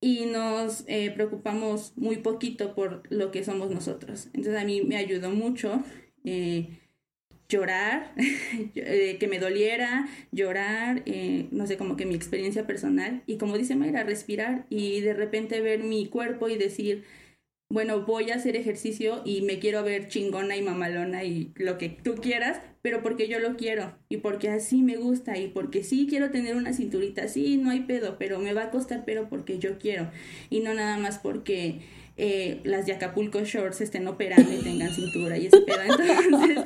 [0.00, 4.26] y nos eh, preocupamos muy poquito por lo que somos nosotros.
[4.26, 5.82] Entonces a mí me ayudó mucho
[6.24, 6.68] eh,
[7.48, 8.12] llorar,
[8.74, 11.02] eh, que me doliera, llorar,
[11.50, 13.22] no sé, como que mi experiencia personal.
[13.26, 17.04] Y como dice Mayra, respirar y de repente ver mi cuerpo y decir,
[17.70, 21.90] bueno, voy a hacer ejercicio y me quiero ver chingona y mamalona y lo que
[21.90, 26.06] tú quieras, pero porque yo lo quiero y porque así me gusta y porque sí
[26.08, 29.58] quiero tener una cinturita, sí, no hay pedo, pero me va a costar, pero porque
[29.58, 30.10] yo quiero
[30.48, 31.80] y no nada más porque
[32.20, 35.78] eh, las de Acapulco Shorts estén operando y tengan cintura y ese pedo.
[35.82, 36.58] Entonces,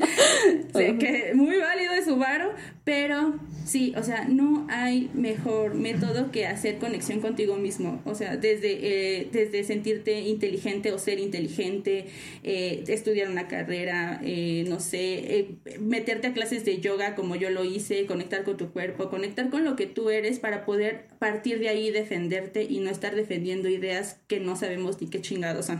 [0.74, 6.30] sé que muy válido de su varo, pero sí, o sea, no hay mejor método
[6.30, 8.00] que hacer conexión contigo mismo.
[8.06, 12.06] O sea, desde, eh, desde sentirte inteligente o ser inteligente,
[12.42, 14.22] eh, estudiar una carrera,
[14.66, 15.48] no sé,
[15.80, 19.64] meterte a clases de yoga como yo lo hice, conectar con tu cuerpo, conectar con
[19.64, 24.18] lo que tú eres para poder partir de ahí defenderte y no estar defendiendo ideas
[24.28, 25.70] que no sabemos ni qué chingados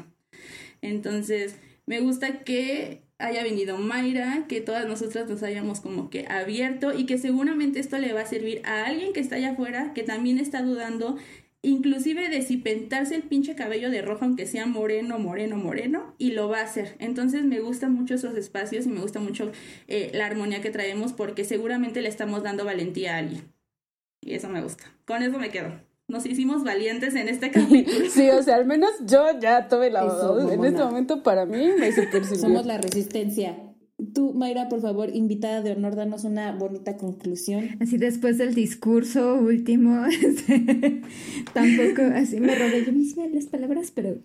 [0.81, 1.55] entonces,
[1.87, 7.07] me gusta que haya venido Mayra, que todas nosotras nos hayamos como que abierto y
[7.07, 10.39] que seguramente esto le va a servir a alguien que está allá afuera, que también
[10.39, 11.17] está dudando,
[11.63, 16.33] inclusive de si pintarse el pinche cabello de rojo, aunque sea moreno, moreno, moreno, y
[16.33, 16.97] lo va a hacer.
[16.99, 19.53] Entonces me gustan mucho esos espacios y me gusta mucho
[19.87, 23.45] eh, la armonía que traemos porque seguramente le estamos dando valentía a alguien.
[24.21, 24.85] Y eso me gusta.
[25.05, 28.11] Con eso me quedo nos hicimos valientes en este capítulo.
[28.11, 30.03] sí, o sea, al menos yo ya tuve la
[30.53, 33.57] En este momento para mí me super Somos la resistencia.
[34.15, 37.71] Tú, Mayra, por favor, invitada de honor, danos una bonita conclusión.
[37.81, 41.03] Así después del discurso último, este,
[41.53, 44.17] tampoco, así me robé yo misma las palabras, pero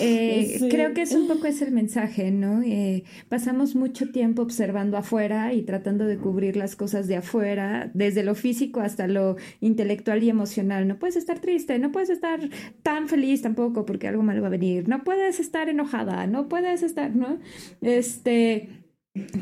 [0.00, 2.62] eh, creo que es un poco ese el mensaje, ¿no?
[2.62, 8.22] Eh, pasamos mucho tiempo observando afuera y tratando de cubrir las cosas de afuera, desde
[8.22, 10.86] lo físico hasta lo intelectual y emocional.
[10.86, 12.40] No puedes estar triste, no puedes estar
[12.82, 16.82] tan feliz tampoco porque algo malo va a venir, no puedes estar enojada, no puedes
[16.82, 17.38] estar, ¿no?
[17.80, 18.83] Este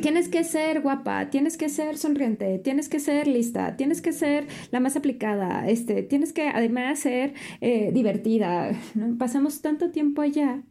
[0.02, 4.46] Tienes que ser guapa, tienes que ser sonriente, tienes que ser lista, tienes que ser
[4.70, 8.78] la más aplicada, este, tienes que además ser eh, divertida.
[9.18, 10.62] Pasamos tanto tiempo allá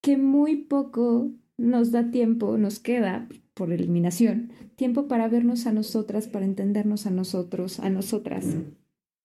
[0.00, 6.26] que muy poco nos da tiempo, nos queda, por eliminación, tiempo para vernos a nosotras,
[6.26, 8.46] para entendernos a nosotros, a nosotras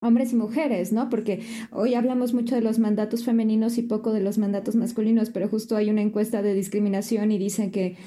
[0.02, 1.10] hombres y mujeres, ¿no?
[1.10, 5.48] Porque hoy hablamos mucho de los mandatos femeninos y poco de los mandatos masculinos, pero
[5.48, 7.98] justo hay una encuesta de discriminación y dicen que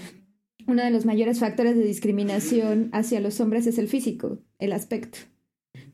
[0.68, 5.18] uno de los mayores factores de discriminación hacia los hombres es el físico, el aspecto.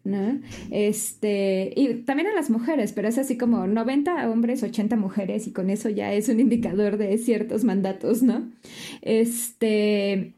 [0.02, 0.40] ¿no?
[0.70, 5.52] Este, y también a las mujeres, pero es así como 90 hombres, 80 mujeres, y
[5.52, 8.50] con eso ya es un indicador de ciertos mandatos, ¿no?
[9.00, 10.34] Este,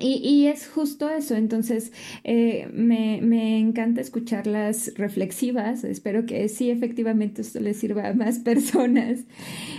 [0.00, 1.92] y, es justo eso, entonces
[2.24, 8.38] eh, me, me, encanta escucharlas reflexivas, espero que sí efectivamente esto les sirva a más
[8.40, 9.26] personas.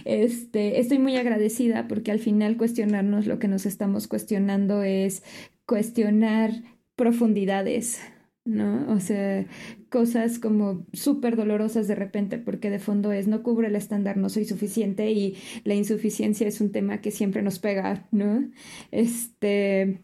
[0.06, 5.24] Este, estoy muy agradecida porque al final cuestionarnos lo que nos estamos cuestionando es
[5.66, 6.52] cuestionar
[6.96, 8.00] profundidades,
[8.46, 8.92] ¿no?
[8.92, 9.46] O sea,
[9.90, 14.30] cosas como súper dolorosas de repente, porque de fondo es no cubre el estándar, no
[14.30, 18.50] soy suficiente y la insuficiencia es un tema que siempre nos pega, ¿no?
[18.92, 20.04] Este,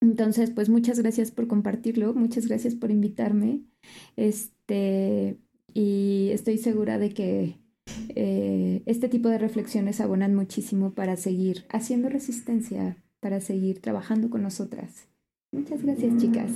[0.00, 3.62] entonces, pues muchas gracias por compartirlo, muchas gracias por invitarme.
[4.16, 5.38] Este,
[5.74, 7.58] y estoy segura de que
[8.14, 14.42] eh, este tipo de reflexiones abonan muchísimo para seguir haciendo resistencia, para seguir trabajando con
[14.42, 15.08] nosotras.
[15.50, 16.52] Muchas gracias, chicas.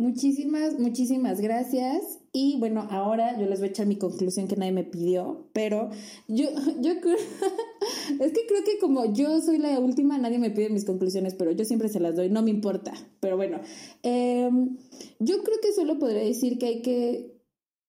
[0.00, 2.20] Muchísimas, muchísimas gracias.
[2.32, 5.90] Y bueno, ahora yo les voy a echar mi conclusión que nadie me pidió, pero
[6.26, 6.46] yo,
[6.80, 7.16] yo creo,
[8.20, 11.50] es que creo que como yo soy la última, nadie me pide mis conclusiones, pero
[11.50, 12.94] yo siempre se las doy, no me importa.
[13.20, 13.60] Pero bueno,
[14.02, 14.78] em,
[15.18, 17.38] yo creo que solo podría decir que hay que,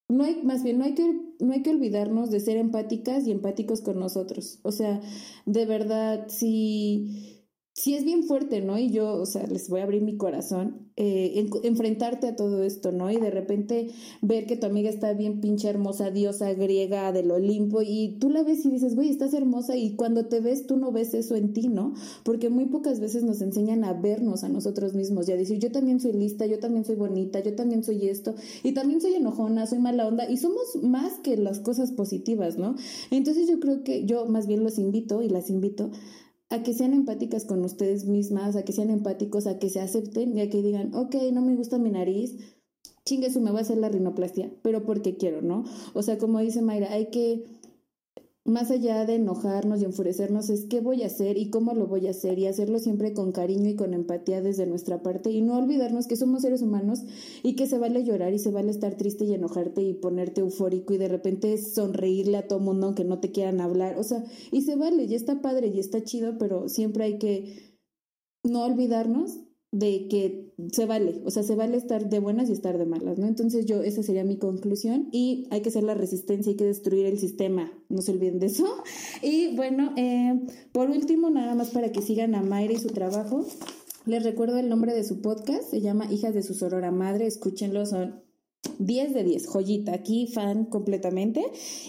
[0.09, 3.31] no hay, más bien, no hay que, no hay que olvidarnos de ser empáticas y
[3.31, 4.59] empáticos con nosotros.
[4.63, 4.99] O sea,
[5.45, 7.40] de verdad, si
[7.81, 8.77] sí es bien fuerte, ¿no?
[8.77, 12.91] Y yo, o sea, les voy a abrir mi corazón, eh, enfrentarte a todo esto,
[12.91, 13.09] ¿no?
[13.09, 13.87] Y de repente
[14.21, 18.43] ver que tu amiga está bien pinche hermosa, diosa griega del Olimpo, y tú la
[18.43, 21.53] ves y dices, güey, estás hermosa, y cuando te ves, tú no ves eso en
[21.53, 21.95] ti, ¿no?
[22.23, 25.71] Porque muy pocas veces nos enseñan a vernos a nosotros mismos y a decir, yo
[25.71, 29.65] también soy lista, yo también soy bonita, yo también soy esto, y también soy enojona,
[29.65, 32.75] soy mala onda, y somos más que las cosas positivas, ¿no?
[33.09, 35.89] Entonces yo creo que yo más bien los invito y las invito
[36.51, 40.37] a que sean empáticas con ustedes mismas, a que sean empáticos, a que se acepten
[40.37, 42.37] y a que digan, ok, no me gusta mi nariz,
[43.05, 45.63] chingue su, me voy a hacer la rinoplastia, pero porque quiero, ¿no?
[45.93, 47.45] O sea, como dice Mayra, hay que
[48.43, 52.07] más allá de enojarnos y enfurecernos, es qué voy a hacer y cómo lo voy
[52.07, 55.57] a hacer y hacerlo siempre con cariño y con empatía desde nuestra parte y no
[55.57, 57.03] olvidarnos que somos seres humanos
[57.43, 60.93] y que se vale llorar y se vale estar triste y enojarte y ponerte eufórico
[60.93, 64.61] y de repente sonreírle a todo mundo aunque no te quieran hablar, o sea, y
[64.61, 67.77] se vale, y está padre y está chido, pero siempre hay que
[68.43, 69.39] no olvidarnos
[69.71, 73.17] de que se vale, o sea, se vale estar de buenas y estar de malas,
[73.17, 73.27] ¿no?
[73.27, 77.05] Entonces yo, esa sería mi conclusión y hay que hacer la resistencia, hay que destruir
[77.05, 78.65] el sistema, no se olviden de eso.
[79.21, 80.39] Y bueno, eh,
[80.71, 83.45] por último, nada más para que sigan a Mayra y su trabajo,
[84.05, 87.85] les recuerdo el nombre de su podcast, se llama Hijas de su Sorora Madre, escúchenlo,
[87.85, 88.21] son
[88.79, 91.43] 10 de 10, joyita, aquí fan completamente.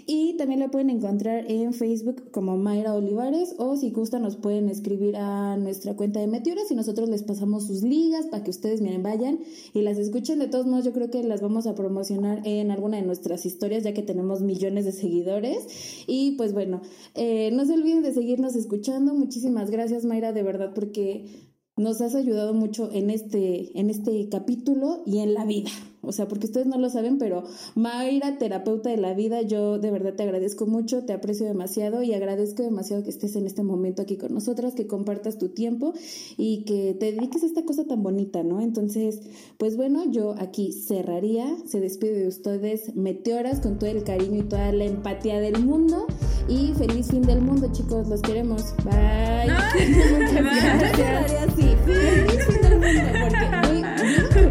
[0.06, 4.68] Y también la pueden encontrar en Facebook como Mayra Olivares o si gustan nos pueden
[4.68, 8.80] escribir a nuestra cuenta de Meteoras y nosotros les pasamos sus ligas para que ustedes
[8.80, 9.40] miren, vayan
[9.72, 10.38] y las escuchen.
[10.38, 13.84] De todos modos, yo creo que las vamos a promocionar en alguna de nuestras historias
[13.84, 15.66] ya que tenemos millones de seguidores.
[16.06, 16.82] Y pues bueno,
[17.14, 19.14] eh, no se olviden de seguirnos escuchando.
[19.14, 25.02] Muchísimas gracias Mayra, de verdad, porque nos has ayudado mucho en este, en este capítulo
[25.06, 25.70] y en la vida.
[26.02, 27.44] O sea, porque ustedes no lo saben, pero
[27.76, 32.12] Mayra, terapeuta de la vida, yo de verdad te agradezco mucho, te aprecio demasiado y
[32.12, 35.94] agradezco demasiado que estés en este momento aquí con nosotras, que compartas tu tiempo
[36.36, 38.60] y que te dediques a esta cosa tan bonita, ¿no?
[38.60, 39.20] Entonces,
[39.58, 44.42] pues bueno, yo aquí cerraría, se despide de ustedes Meteoras con todo el cariño y
[44.42, 46.06] toda la empatía del mundo
[46.48, 48.74] y feliz fin del mundo, chicos, los queremos.
[48.84, 49.52] Bye.
[50.12, 51.54] Muchas gracias.
[51.56, 53.71] Sí, feliz fin del mundo, porque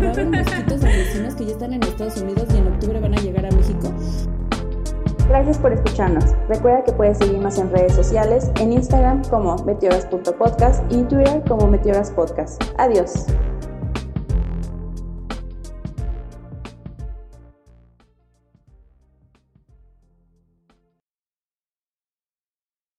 [0.01, 3.93] mosquitos que ya están en Estados Unidos y en octubre van a llegar a México.
[5.27, 6.25] Gracias por escucharnos.
[6.49, 11.67] Recuerda que puedes seguirnos en redes sociales, en Instagram como meteoras.podcast y en Twitter como
[11.67, 12.61] meteoraspodcast.
[12.77, 13.27] Adiós.